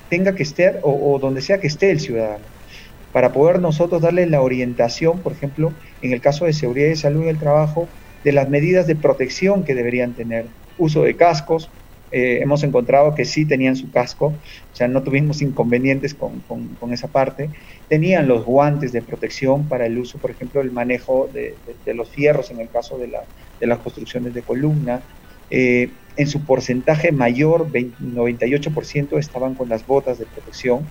tenga 0.08 0.36
que 0.36 0.44
estar 0.44 0.78
o 0.82 1.18
donde 1.18 1.42
sea 1.42 1.58
que 1.58 1.66
esté 1.66 1.90
el 1.90 1.98
ciudadano 1.98 2.53
para 3.14 3.32
poder 3.32 3.60
nosotros 3.60 4.02
darle 4.02 4.26
la 4.26 4.42
orientación, 4.42 5.20
por 5.20 5.30
ejemplo, 5.30 5.72
en 6.02 6.12
el 6.12 6.20
caso 6.20 6.46
de 6.46 6.52
seguridad 6.52 6.88
y 6.88 6.96
salud 6.96 7.22
en 7.22 7.28
el 7.28 7.38
trabajo, 7.38 7.86
de 8.24 8.32
las 8.32 8.48
medidas 8.50 8.88
de 8.88 8.96
protección 8.96 9.62
que 9.62 9.76
deberían 9.76 10.14
tener, 10.14 10.46
uso 10.78 11.04
de 11.04 11.14
cascos, 11.14 11.70
eh, 12.10 12.40
hemos 12.42 12.64
encontrado 12.64 13.14
que 13.14 13.24
sí 13.24 13.46
tenían 13.46 13.76
su 13.76 13.92
casco, 13.92 14.26
o 14.26 14.74
sea, 14.74 14.88
no 14.88 15.04
tuvimos 15.04 15.42
inconvenientes 15.42 16.12
con, 16.12 16.40
con, 16.40 16.92
esa 16.92 17.06
parte. 17.06 17.50
Tenían 17.88 18.26
los 18.26 18.44
guantes 18.44 18.90
de 18.90 19.00
protección 19.00 19.68
para 19.68 19.86
el 19.86 19.96
uso, 19.96 20.18
por 20.18 20.32
ejemplo, 20.32 20.60
el 20.60 20.72
manejo 20.72 21.30
de, 21.32 21.54
los 21.94 22.10
fierros 22.10 22.50
en 22.50 22.58
el 22.58 22.68
caso 22.68 22.98
de, 22.98 23.06
la, 23.06 23.20
de 23.60 23.66
las 23.68 23.78
construcciones 23.78 24.34
de 24.34 24.42
columna. 24.42 25.02
Eh, 25.50 25.88
en 26.16 26.26
su 26.26 26.44
porcentaje 26.44 27.12
mayor, 27.12 27.70
98% 27.70 29.18
estaban 29.20 29.54
con 29.54 29.68
las 29.68 29.86
botas 29.86 30.18
de 30.18 30.26
protección. 30.26 30.88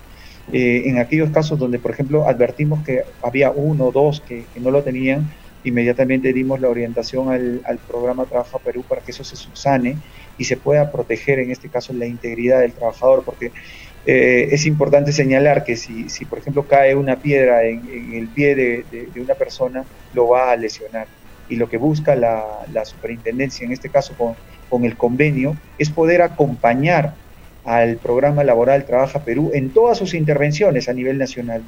Eh, 0.52 0.82
en 0.86 0.98
aquellos 0.98 1.30
casos 1.30 1.58
donde, 1.58 1.78
por 1.78 1.90
ejemplo, 1.90 2.28
advertimos 2.28 2.84
que 2.84 3.02
había 3.22 3.50
uno 3.50 3.86
o 3.86 3.92
dos 3.92 4.20
que, 4.20 4.44
no 4.56 4.70
lo 4.70 4.82
tenían, 4.82 5.30
inmediatamente 5.64 6.32
dimos 6.34 6.60
la 6.60 6.68
orientación 6.68 7.30
al, 7.30 7.78
programa 7.88 8.26
Trabajo 8.26 8.58
Perú 8.58 8.84
para 8.86 9.00
que 9.00 9.12
eso 9.12 9.24
se 9.24 9.36
subsane 9.36 9.96
y 10.36 10.44
se 10.44 10.58
pueda 10.58 10.92
proteger, 10.92 11.38
en 11.38 11.50
este 11.50 11.70
caso, 11.70 11.94
la 11.94 12.06
integridad 12.06 12.60
del 12.60 12.72
trabajador, 12.72 13.24
porque 13.24 13.52
eh, 14.04 14.48
es 14.52 14.66
importante 14.66 15.12
señalar 15.12 15.64
que 15.64 15.76
si, 15.76 16.10
si, 16.10 16.26
por 16.26 16.38
ejemplo, 16.38 16.66
cae 16.66 16.94
una 16.94 17.16
piedra 17.16 17.64
en, 17.64 18.12
el 18.12 18.28
pie 18.28 18.54
de, 18.54 19.08
una 19.16 19.34
persona, 19.34 19.84
lo 20.12 20.28
va 20.28 20.52
a 20.52 20.56
lesionar. 20.56 21.06
Y 21.48 21.56
lo 21.56 21.68
que 21.68 21.78
busca 21.78 22.14
la, 22.16 22.44
la 22.72 22.84
superintendencia, 22.84 23.64
en 23.64 23.72
este 23.72 23.88
caso 23.88 24.14
con, 24.16 24.34
con 24.68 24.84
el 24.84 24.96
convenio, 24.96 25.56
es 25.78 25.88
poder 25.88 26.20
acompañar 26.20 27.14
al 27.64 27.96
programa 27.96 28.44
laboral 28.44 28.84
Trabaja 28.84 29.24
Perú 29.24 29.50
en 29.54 29.70
todas 29.70 29.98
sus 29.98 30.14
intervenciones 30.14 30.88
a 30.88 30.92
nivel 30.92 31.18
nacional 31.18 31.62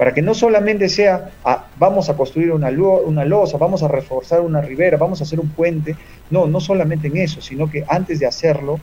para 0.00 0.14
que 0.14 0.22
no 0.22 0.32
solamente 0.32 0.88
sea 0.88 1.30
ah, 1.44 1.66
vamos 1.76 2.08
a 2.08 2.16
construir 2.16 2.52
una, 2.52 2.70
una 2.70 3.24
losa, 3.26 3.58
vamos 3.58 3.82
a 3.82 3.88
reforzar 3.88 4.40
una 4.40 4.62
ribera, 4.62 4.96
vamos 4.96 5.20
a 5.20 5.24
hacer 5.24 5.38
un 5.38 5.50
puente, 5.50 5.94
no, 6.30 6.46
no 6.46 6.58
solamente 6.58 7.08
en 7.08 7.18
eso, 7.18 7.42
sino 7.42 7.70
que 7.70 7.84
antes 7.86 8.18
de 8.18 8.26
hacerlo 8.26 8.80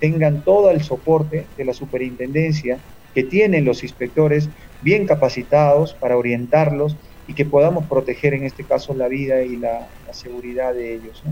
tengan 0.00 0.42
todo 0.42 0.70
el 0.70 0.82
soporte 0.82 1.46
de 1.56 1.64
la 1.64 1.72
superintendencia 1.72 2.78
que 3.14 3.22
tienen 3.22 3.64
los 3.64 3.84
inspectores 3.84 4.48
bien 4.82 5.06
capacitados 5.06 5.94
para 5.94 6.16
orientarlos 6.16 6.96
y 7.28 7.34
que 7.34 7.44
podamos 7.44 7.86
proteger 7.86 8.34
en 8.34 8.44
este 8.44 8.64
caso 8.64 8.92
la 8.92 9.08
vida 9.08 9.42
y 9.42 9.56
la, 9.56 9.88
seguridad 10.10 10.74
de 10.74 10.94
ellos. 10.94 11.22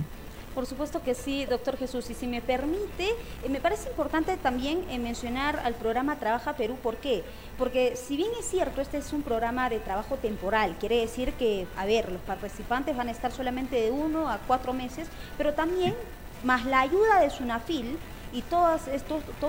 Por 0.55 0.67
supuesto 0.67 1.03
que 1.03 1.15
sí, 1.15 1.47
doctor 1.47 1.77
Jesús. 1.77 2.09
Y 2.11 2.15
si 2.15 2.29
me 2.29 2.41
permite, 2.41 3.09
eh, 3.43 3.49
me 3.49 3.61
parece 3.61 3.89
importante 3.89 4.37
también 4.37 4.85
eh, 4.89 4.99
mencionar 4.99 5.61
al 5.65 5.75
programa 5.75 6.17
Trabaja 6.17 6.55
Perú. 6.55 6.77
¿Por 6.81 6.97
qué? 6.97 7.25
Porque 7.59 7.97
si 7.97 8.17
bien 8.17 8.31
es 8.39 8.47
cierto, 8.47 8.81
este 8.81 8.99
es 8.99 9.13
un 9.13 9.23
programa 9.23 9.69
de 9.69 9.81
trabajo 9.81 10.17
temporal, 10.17 10.77
quiere 10.79 11.01
decir 11.01 11.33
que, 11.33 11.67
a 11.77 11.87
ver, 11.87 12.11
los 12.13 12.21
participantes 12.23 12.97
van 12.97 13.09
a 13.09 13.11
estar 13.11 13.33
solamente 13.33 13.81
de 13.81 13.91
uno 13.91 14.29
a 14.29 14.39
cuatro 14.47 14.73
meses, 14.73 15.09
pero 15.37 15.55
también, 15.55 15.95
más 16.45 16.65
la 16.67 16.81
ayuda 16.81 17.21
de 17.21 17.31
Sunafil, 17.31 17.99
y 18.33 18.43
todo 18.43 18.75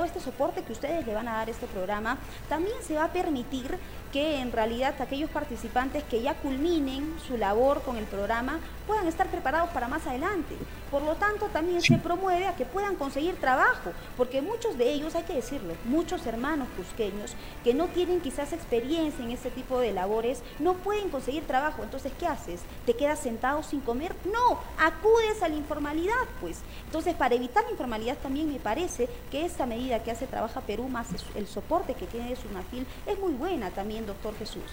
este 0.06 0.20
soporte 0.20 0.62
que 0.62 0.72
ustedes 0.72 1.08
le 1.08 1.16
van 1.16 1.28
a 1.28 1.38
dar 1.38 1.48
a 1.48 1.52
este 1.52 1.66
programa, 1.66 2.20
también 2.48 2.76
se 2.84 2.94
va 2.94 3.06
a 3.06 3.12
permitir 3.12 3.80
que 4.16 4.40
en 4.40 4.54
realidad 4.54 4.96
aquellos 5.02 5.30
participantes 5.30 6.02
que 6.06 6.22
ya 6.22 6.36
culminen 6.36 7.18
su 7.28 7.36
labor 7.36 7.82
con 7.82 7.98
el 7.98 8.06
programa 8.06 8.62
puedan 8.88 9.08
estar 9.08 9.28
preparados 9.28 9.72
para 9.72 9.90
más 9.90 10.08
adelante. 10.08 10.56
Por 10.90 11.02
lo 11.02 11.16
tanto, 11.16 11.48
también 11.48 11.82
se 11.82 11.98
promueve 11.98 12.48
a 12.48 12.56
que 12.56 12.64
puedan 12.64 12.96
conseguir 12.96 13.36
trabajo, 13.36 13.92
porque 14.16 14.42
muchos 14.42 14.78
de 14.78 14.94
ellos, 14.94 15.16
hay 15.16 15.24
que 15.24 15.34
decirlo, 15.34 15.74
muchos 15.84 16.26
hermanos 16.28 16.70
cusqueños 16.78 17.36
que 17.66 17.74
no 17.74 17.88
tienen 17.88 18.22
quizás 18.22 18.54
experiencia 18.54 19.26
en 19.26 19.32
este 19.32 19.50
tipo 19.50 19.82
de 19.82 19.92
labores, 19.92 20.42
no 20.60 20.76
pueden 20.76 21.10
conseguir 21.10 21.46
trabajo. 21.46 21.84
Entonces, 21.84 22.14
¿qué 22.18 22.26
haces? 22.26 22.62
¿Te 22.86 22.94
quedas 22.94 23.20
sentado 23.20 23.64
sin 23.64 23.82
comer? 23.82 24.16
No, 24.32 24.62
acudes 24.80 25.44
a 25.44 25.50
la 25.50 25.56
informalidad, 25.56 26.14
pues. 26.40 26.60
Entonces, 26.86 27.16
para 27.16 27.36
evitar 27.36 27.66
la 27.66 27.72
informalidad 27.72 28.18
también 28.20 28.50
me 28.50 28.60
parece 28.60 29.10
que 29.30 29.44
esta 29.44 29.66
medida 29.66 30.04
que 30.04 30.12
hace 30.12 30.26
Trabaja 30.28 30.62
Perú 30.62 30.88
más 30.88 31.08
el 31.36 31.48
soporte 31.48 31.96
que 31.96 32.06
tiene 32.06 32.30
de 32.30 32.38
Sunafil 32.38 32.88
es 33.06 33.20
muy 33.20 33.34
buena 33.34 33.72
también 33.72 34.05
doctor 34.06 34.34
Jesús. 34.38 34.64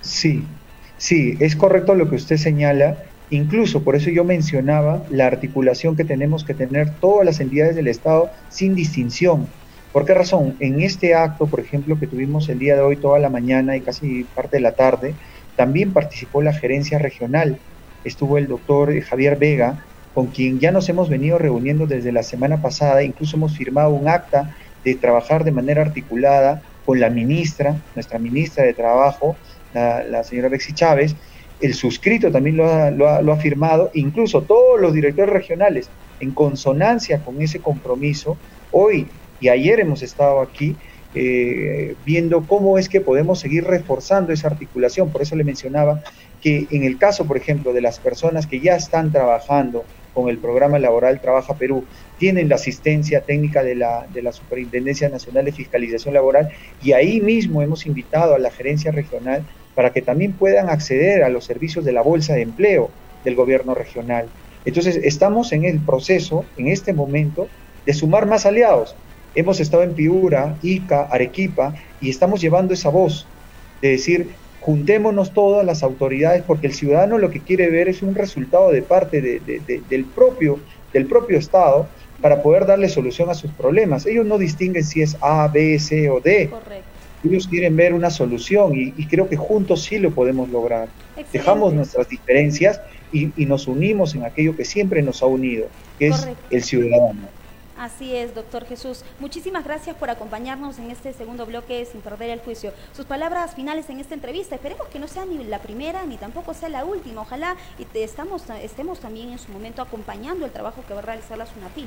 Sí, 0.00 0.44
sí, 0.96 1.36
es 1.40 1.56
correcto 1.56 1.94
lo 1.94 2.08
que 2.08 2.16
usted 2.16 2.36
señala. 2.36 2.98
Incluso 3.30 3.82
por 3.82 3.94
eso 3.94 4.10
yo 4.10 4.24
mencionaba 4.24 5.02
la 5.10 5.26
articulación 5.26 5.96
que 5.96 6.04
tenemos 6.04 6.44
que 6.44 6.54
tener 6.54 6.90
todas 6.94 7.26
las 7.26 7.40
entidades 7.40 7.76
del 7.76 7.88
Estado 7.88 8.30
sin 8.48 8.74
distinción. 8.74 9.46
¿Por 9.92 10.06
qué 10.06 10.14
razón? 10.14 10.56
En 10.60 10.80
este 10.80 11.14
acto, 11.14 11.46
por 11.46 11.60
ejemplo, 11.60 11.98
que 11.98 12.06
tuvimos 12.06 12.48
el 12.48 12.58
día 12.58 12.74
de 12.74 12.82
hoy 12.82 12.96
toda 12.96 13.18
la 13.18 13.28
mañana 13.28 13.76
y 13.76 13.80
casi 13.80 14.24
parte 14.34 14.58
de 14.58 14.62
la 14.62 14.72
tarde, 14.72 15.14
también 15.56 15.92
participó 15.92 16.40
la 16.40 16.52
gerencia 16.52 16.98
regional. 16.98 17.58
Estuvo 18.04 18.38
el 18.38 18.46
doctor 18.46 18.98
Javier 19.00 19.36
Vega, 19.36 19.84
con 20.14 20.28
quien 20.28 20.58
ya 20.58 20.70
nos 20.70 20.88
hemos 20.88 21.08
venido 21.08 21.38
reuniendo 21.38 21.86
desde 21.86 22.12
la 22.12 22.22
semana 22.22 22.62
pasada, 22.62 23.02
incluso 23.02 23.36
hemos 23.36 23.56
firmado 23.56 23.90
un 23.90 24.08
acta 24.08 24.56
de 24.84 24.94
trabajar 24.94 25.44
de 25.44 25.52
manera 25.52 25.82
articulada 25.82 26.62
con 26.88 27.00
la 27.00 27.10
ministra, 27.10 27.76
nuestra 27.94 28.18
ministra 28.18 28.64
de 28.64 28.72
Trabajo, 28.72 29.36
la, 29.74 30.24
señora 30.24 30.48
Bexi 30.48 30.72
Chávez, 30.72 31.14
el 31.60 31.74
suscrito 31.74 32.32
también 32.32 32.56
lo 32.56 32.64
ha, 32.66 33.36
firmado, 33.36 33.90
incluso 33.92 34.40
todos 34.40 34.80
los 34.80 34.94
directores 34.94 35.30
regionales, 35.30 35.90
en 36.18 36.30
consonancia 36.30 37.18
con 37.22 37.42
ese 37.42 37.58
compromiso, 37.58 38.38
hoy 38.72 39.06
y 39.38 39.50
ayer 39.50 39.80
hemos 39.80 40.02
estado 40.02 40.40
aquí 40.40 40.76
eh, 41.14 41.94
viendo 42.06 42.46
cómo 42.46 42.78
es 42.78 42.88
que 42.88 43.02
podemos 43.02 43.38
seguir 43.38 43.64
reforzando 43.64 44.32
esa 44.32 44.48
articulación. 44.48 45.10
Por 45.10 45.20
eso 45.20 45.36
le 45.36 45.44
mencionaba 45.44 46.02
que 46.40 46.68
en 46.70 46.84
el 46.84 46.96
caso, 46.96 47.26
por 47.26 47.36
ejemplo, 47.36 47.74
de 47.74 47.82
las 47.82 47.98
personas 47.98 48.46
que 48.46 48.60
ya 48.60 48.76
están 48.76 49.12
trabajando 49.12 49.84
con 50.14 50.30
el 50.30 50.38
programa 50.38 50.78
laboral 50.78 51.20
Trabaja 51.20 51.52
Perú, 51.54 51.84
tienen 52.18 52.48
la 52.48 52.56
asistencia 52.56 53.22
técnica 53.22 53.62
de 53.62 53.74
la, 53.74 54.06
de 54.12 54.22
la 54.22 54.32
Superintendencia 54.32 55.08
Nacional 55.08 55.44
de 55.44 55.52
Fiscalización 55.52 56.14
Laboral 56.14 56.48
y 56.82 56.92
ahí 56.92 57.20
mismo 57.20 57.62
hemos 57.62 57.86
invitado 57.86 58.34
a 58.34 58.38
la 58.38 58.50
gerencia 58.50 58.90
regional 58.90 59.44
para 59.74 59.92
que 59.92 60.02
también 60.02 60.32
puedan 60.32 60.68
acceder 60.68 61.22
a 61.22 61.28
los 61.28 61.44
servicios 61.44 61.84
de 61.84 61.92
la 61.92 62.02
Bolsa 62.02 62.34
de 62.34 62.42
Empleo 62.42 62.90
del 63.24 63.36
gobierno 63.36 63.74
regional. 63.74 64.26
Entonces, 64.64 65.00
estamos 65.02 65.52
en 65.52 65.64
el 65.64 65.78
proceso, 65.78 66.44
en 66.56 66.66
este 66.68 66.92
momento, 66.92 67.48
de 67.86 67.94
sumar 67.94 68.26
más 68.26 68.44
aliados. 68.44 68.96
Hemos 69.34 69.60
estado 69.60 69.82
en 69.82 69.94
Piura, 69.94 70.56
Ica, 70.62 71.02
Arequipa, 71.04 71.74
y 72.00 72.10
estamos 72.10 72.40
llevando 72.40 72.74
esa 72.74 72.88
voz 72.88 73.26
de 73.80 73.90
decir, 73.90 74.30
juntémonos 74.60 75.32
todas 75.32 75.64
las 75.64 75.82
autoridades, 75.82 76.42
porque 76.42 76.66
el 76.66 76.74
ciudadano 76.74 77.18
lo 77.18 77.30
que 77.30 77.40
quiere 77.40 77.70
ver 77.70 77.88
es 77.88 78.02
un 78.02 78.14
resultado 78.14 78.70
de 78.72 78.82
parte 78.82 79.22
del, 79.22 80.04
propio, 80.06 80.58
del 80.92 81.06
propio 81.06 81.38
Estado 81.38 81.88
para 82.20 82.42
poder 82.42 82.66
darle 82.66 82.88
solución 82.88 83.30
a 83.30 83.34
sus 83.34 83.50
problemas. 83.52 84.06
Ellos 84.06 84.26
no 84.26 84.38
distinguen 84.38 84.84
si 84.84 85.02
es 85.02 85.16
A, 85.20 85.48
B, 85.48 85.78
C 85.78 86.10
o 86.10 86.20
D. 86.20 86.48
Correcto. 86.48 86.84
Ellos 87.24 87.48
quieren 87.48 87.74
ver 87.76 87.94
una 87.94 88.10
solución 88.10 88.72
y, 88.74 88.92
creo 89.06 89.28
que 89.28 89.36
juntos 89.36 89.82
sí 89.82 89.98
lo 89.98 90.12
podemos 90.12 90.48
lograr. 90.50 90.88
Dejamos 91.32 91.74
nuestras 91.74 92.08
diferencias 92.08 92.80
y, 93.12 93.32
nos 93.44 93.66
unimos 93.66 94.14
en 94.14 94.24
aquello 94.24 94.56
que 94.56 94.64
siempre 94.64 95.02
nos 95.02 95.22
ha 95.22 95.26
unido, 95.26 95.66
que 95.98 96.08
es 96.08 96.28
el 96.50 96.62
ciudadano. 96.62 97.37
Así 97.78 98.12
es, 98.16 98.34
doctor 98.34 98.66
Jesús. 98.66 99.04
Muchísimas 99.20 99.64
gracias 99.64 99.94
por 99.94 100.10
acompañarnos 100.10 100.80
en 100.80 100.90
este 100.90 101.12
segundo 101.12 101.46
bloque 101.46 101.84
sin 101.84 102.00
perder 102.00 102.30
el 102.30 102.40
juicio. 102.40 102.72
Sus 102.92 103.06
palabras 103.06 103.54
finales 103.54 103.88
en 103.88 104.00
esta 104.00 104.14
entrevista. 104.14 104.56
Esperemos 104.56 104.88
que 104.88 104.98
no 104.98 105.06
sea 105.06 105.24
ni 105.24 105.44
la 105.44 105.60
primera 105.60 106.04
ni 106.04 106.16
tampoco 106.16 106.54
sea 106.54 106.68
la 106.68 106.84
última. 106.84 107.22
Ojalá 107.22 107.54
y 107.78 107.84
te 107.84 108.02
estamos, 108.02 108.42
estemos 108.62 108.98
también 108.98 109.30
en 109.30 109.38
su 109.38 109.52
momento 109.52 109.80
acompañando 109.80 110.44
el 110.44 110.50
trabajo 110.50 110.82
que 110.88 110.92
va 110.92 111.00
a 111.00 111.04
realizar 111.04 111.38
la 111.38 111.46
SUNAFIL. 111.46 111.86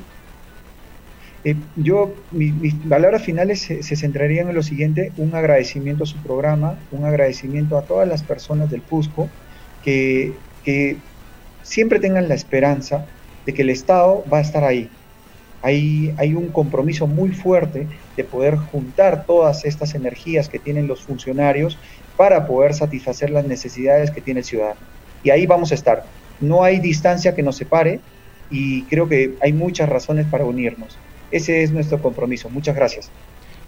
Eh, 1.43 1.55
yo, 1.75 2.13
mis 2.31 2.73
palabras 2.75 3.23
finales 3.23 3.59
se, 3.59 3.83
centrarían 3.83 4.47
en 4.47 4.55
lo 4.55 4.63
siguiente, 4.63 5.11
un 5.17 5.35
agradecimiento 5.35 6.05
a 6.05 6.07
su 6.07 6.17
programa, 6.19 6.77
un 6.91 7.03
agradecimiento 7.03 7.77
a 7.77 7.81
todas 7.81 8.07
las 8.07 8.23
personas 8.23 8.69
del 8.69 8.81
Cusco 8.81 9.27
que, 9.83 10.33
que 10.63 10.97
siempre 11.63 11.99
tengan 11.99 12.29
la 12.29 12.35
esperanza 12.35 13.05
de 13.45 13.53
que 13.53 13.63
el 13.63 13.71
Estado 13.71 14.23
va 14.31 14.37
a 14.37 14.41
estar 14.41 14.63
ahí, 14.63 14.89
hay, 15.61 16.33
un 16.35 16.47
compromiso 16.47 17.07
muy 17.07 17.29
fuerte 17.29 17.87
de 18.17 18.23
poder 18.23 18.55
juntar 18.55 19.25
todas 19.25 19.65
estas 19.65 19.93
energías 19.95 20.49
que 20.49 20.59
tienen 20.59 20.87
los 20.87 21.01
funcionarios 21.01 21.77
para 22.17 22.47
poder 22.47 22.73
satisfacer 22.73 23.29
las 23.29 23.45
necesidades 23.45 24.11
que 24.11 24.21
tiene 24.21 24.39
el 24.39 24.45
ciudadano. 24.45 24.79
Y 25.23 25.29
ahí 25.29 25.45
vamos 25.45 25.71
a 25.71 25.75
estar. 25.75 26.03
No 26.39 26.63
hay 26.63 26.79
distancia 26.79 27.35
que 27.35 27.43
nos 27.43 27.57
separe 27.57 27.99
y 28.49 28.83
creo 28.83 29.07
que 29.07 29.35
hay 29.41 29.53
muchas 29.53 29.87
razones 29.87 30.25
para 30.25 30.45
unirnos. 30.45 30.97
Ese 31.31 31.63
es 31.63 31.71
nuestro 31.71 32.01
compromiso. 32.01 32.49
Muchas 32.49 32.75
gracias. 32.75 33.09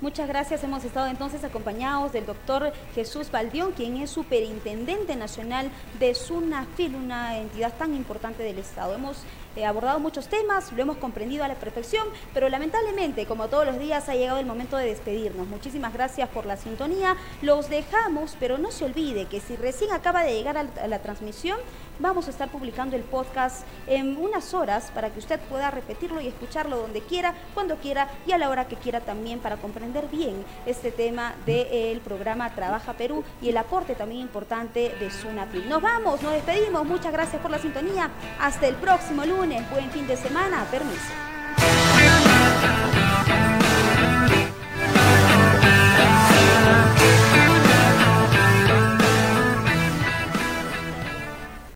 Muchas 0.04 0.28
gracias. 0.28 0.62
Hemos 0.66 0.84
estado 0.84 1.08
entonces 1.08 1.46
acompañados 1.46 2.12
del 2.12 2.26
doctor 2.26 2.74
Jesús 2.94 3.32
Baldión, 3.32 3.72
quien 3.72 3.96
es 3.96 4.10
superintendente 4.10 5.16
nacional 5.16 5.72
de 5.98 6.14
SUNAFIL, 6.14 6.96
una 6.96 7.38
entidad 7.38 7.72
tan 7.78 7.96
importante 7.96 8.44
del 8.44 8.58
Estado. 8.58 8.96
Hemos 8.96 9.24
eh, 9.56 9.66
abordado 9.66 10.00
muchos 10.00 10.28
temas, 10.28 10.72
lo 10.72 10.82
hemos 10.82 10.98
comprendido 10.98 11.44
a 11.44 11.48
la 11.48 11.56
perfección, 11.56 12.08
pero 12.34 12.50
lamentablemente, 12.50 13.26
como 13.26 13.48
todos 13.48 13.66
los 13.66 13.80
días, 13.80 14.10
ha 14.10 14.16
llegado 14.16 14.40
el 14.40 14.46
momento 14.46 14.78
de 14.78 14.88
despedirnos. 14.88 15.48
Muchísimas 15.48 15.94
gracias 15.94 16.30
por 16.30 16.46
la 16.46 16.58
sintonía. 16.58 17.16
Los 17.42 17.70
dejamos, 17.70 18.36
pero 18.40 18.58
no 18.58 18.72
se 18.72 18.86
olvide 18.86 19.26
que 19.26 19.40
si 19.40 19.56
recién 19.56 19.92
acaba 19.92 20.24
de 20.24 20.34
llegar 20.34 20.58
a 20.58 20.88
la 20.88 21.00
transmisión, 21.00 21.58
vamos 22.00 22.28
a 22.28 22.32
estar 22.32 22.50
publicando 22.50 22.96
el 22.96 23.04
podcast 23.04 23.66
en 23.88 24.18
unas 24.18 24.54
horas 24.54 24.92
para 24.94 25.10
que 25.12 25.20
usted 25.20 25.40
pueda 25.42 25.72
repetirlo 25.72 26.22
y 26.22 26.28
escucharlo 26.28 26.78
donde 26.78 27.02
quiera, 27.02 27.34
cuando 27.54 27.78
quiera 27.78 28.10
y 28.26 28.32
a 28.32 28.38
la 28.38 28.50
hora 28.50 28.68
que 28.68 28.76
quiera 28.76 29.02
también 29.02 29.40
para 29.40 29.58
comprender 29.58 30.08
bien 30.08 30.44
este 30.66 30.92
tema 30.92 31.36
del 31.46 32.00
programa 32.02 32.54
Trabaja 32.56 32.94
Perú 32.94 33.24
y 33.42 33.50
el 33.50 33.58
aporte 33.58 33.96
también 33.96 34.22
importante 34.22 34.96
de 35.00 35.12
Sunapil. 35.12 35.70
Nos 35.70 35.82
vamos, 35.82 36.22
nos 36.22 36.34
despedimos. 36.34 36.86
Muchas 36.86 37.14
gracias 37.14 37.42
por 37.42 37.52
la 37.52 37.60
sintonía. 37.60 38.10
Hasta 38.40 38.68
el 38.68 38.76
próximo 38.76 39.24
lunes. 39.44 39.70
Buen 39.70 39.92
fin 39.92 40.08
de 40.08 40.16
semana. 40.16 40.66
Permiso. 40.72 41.12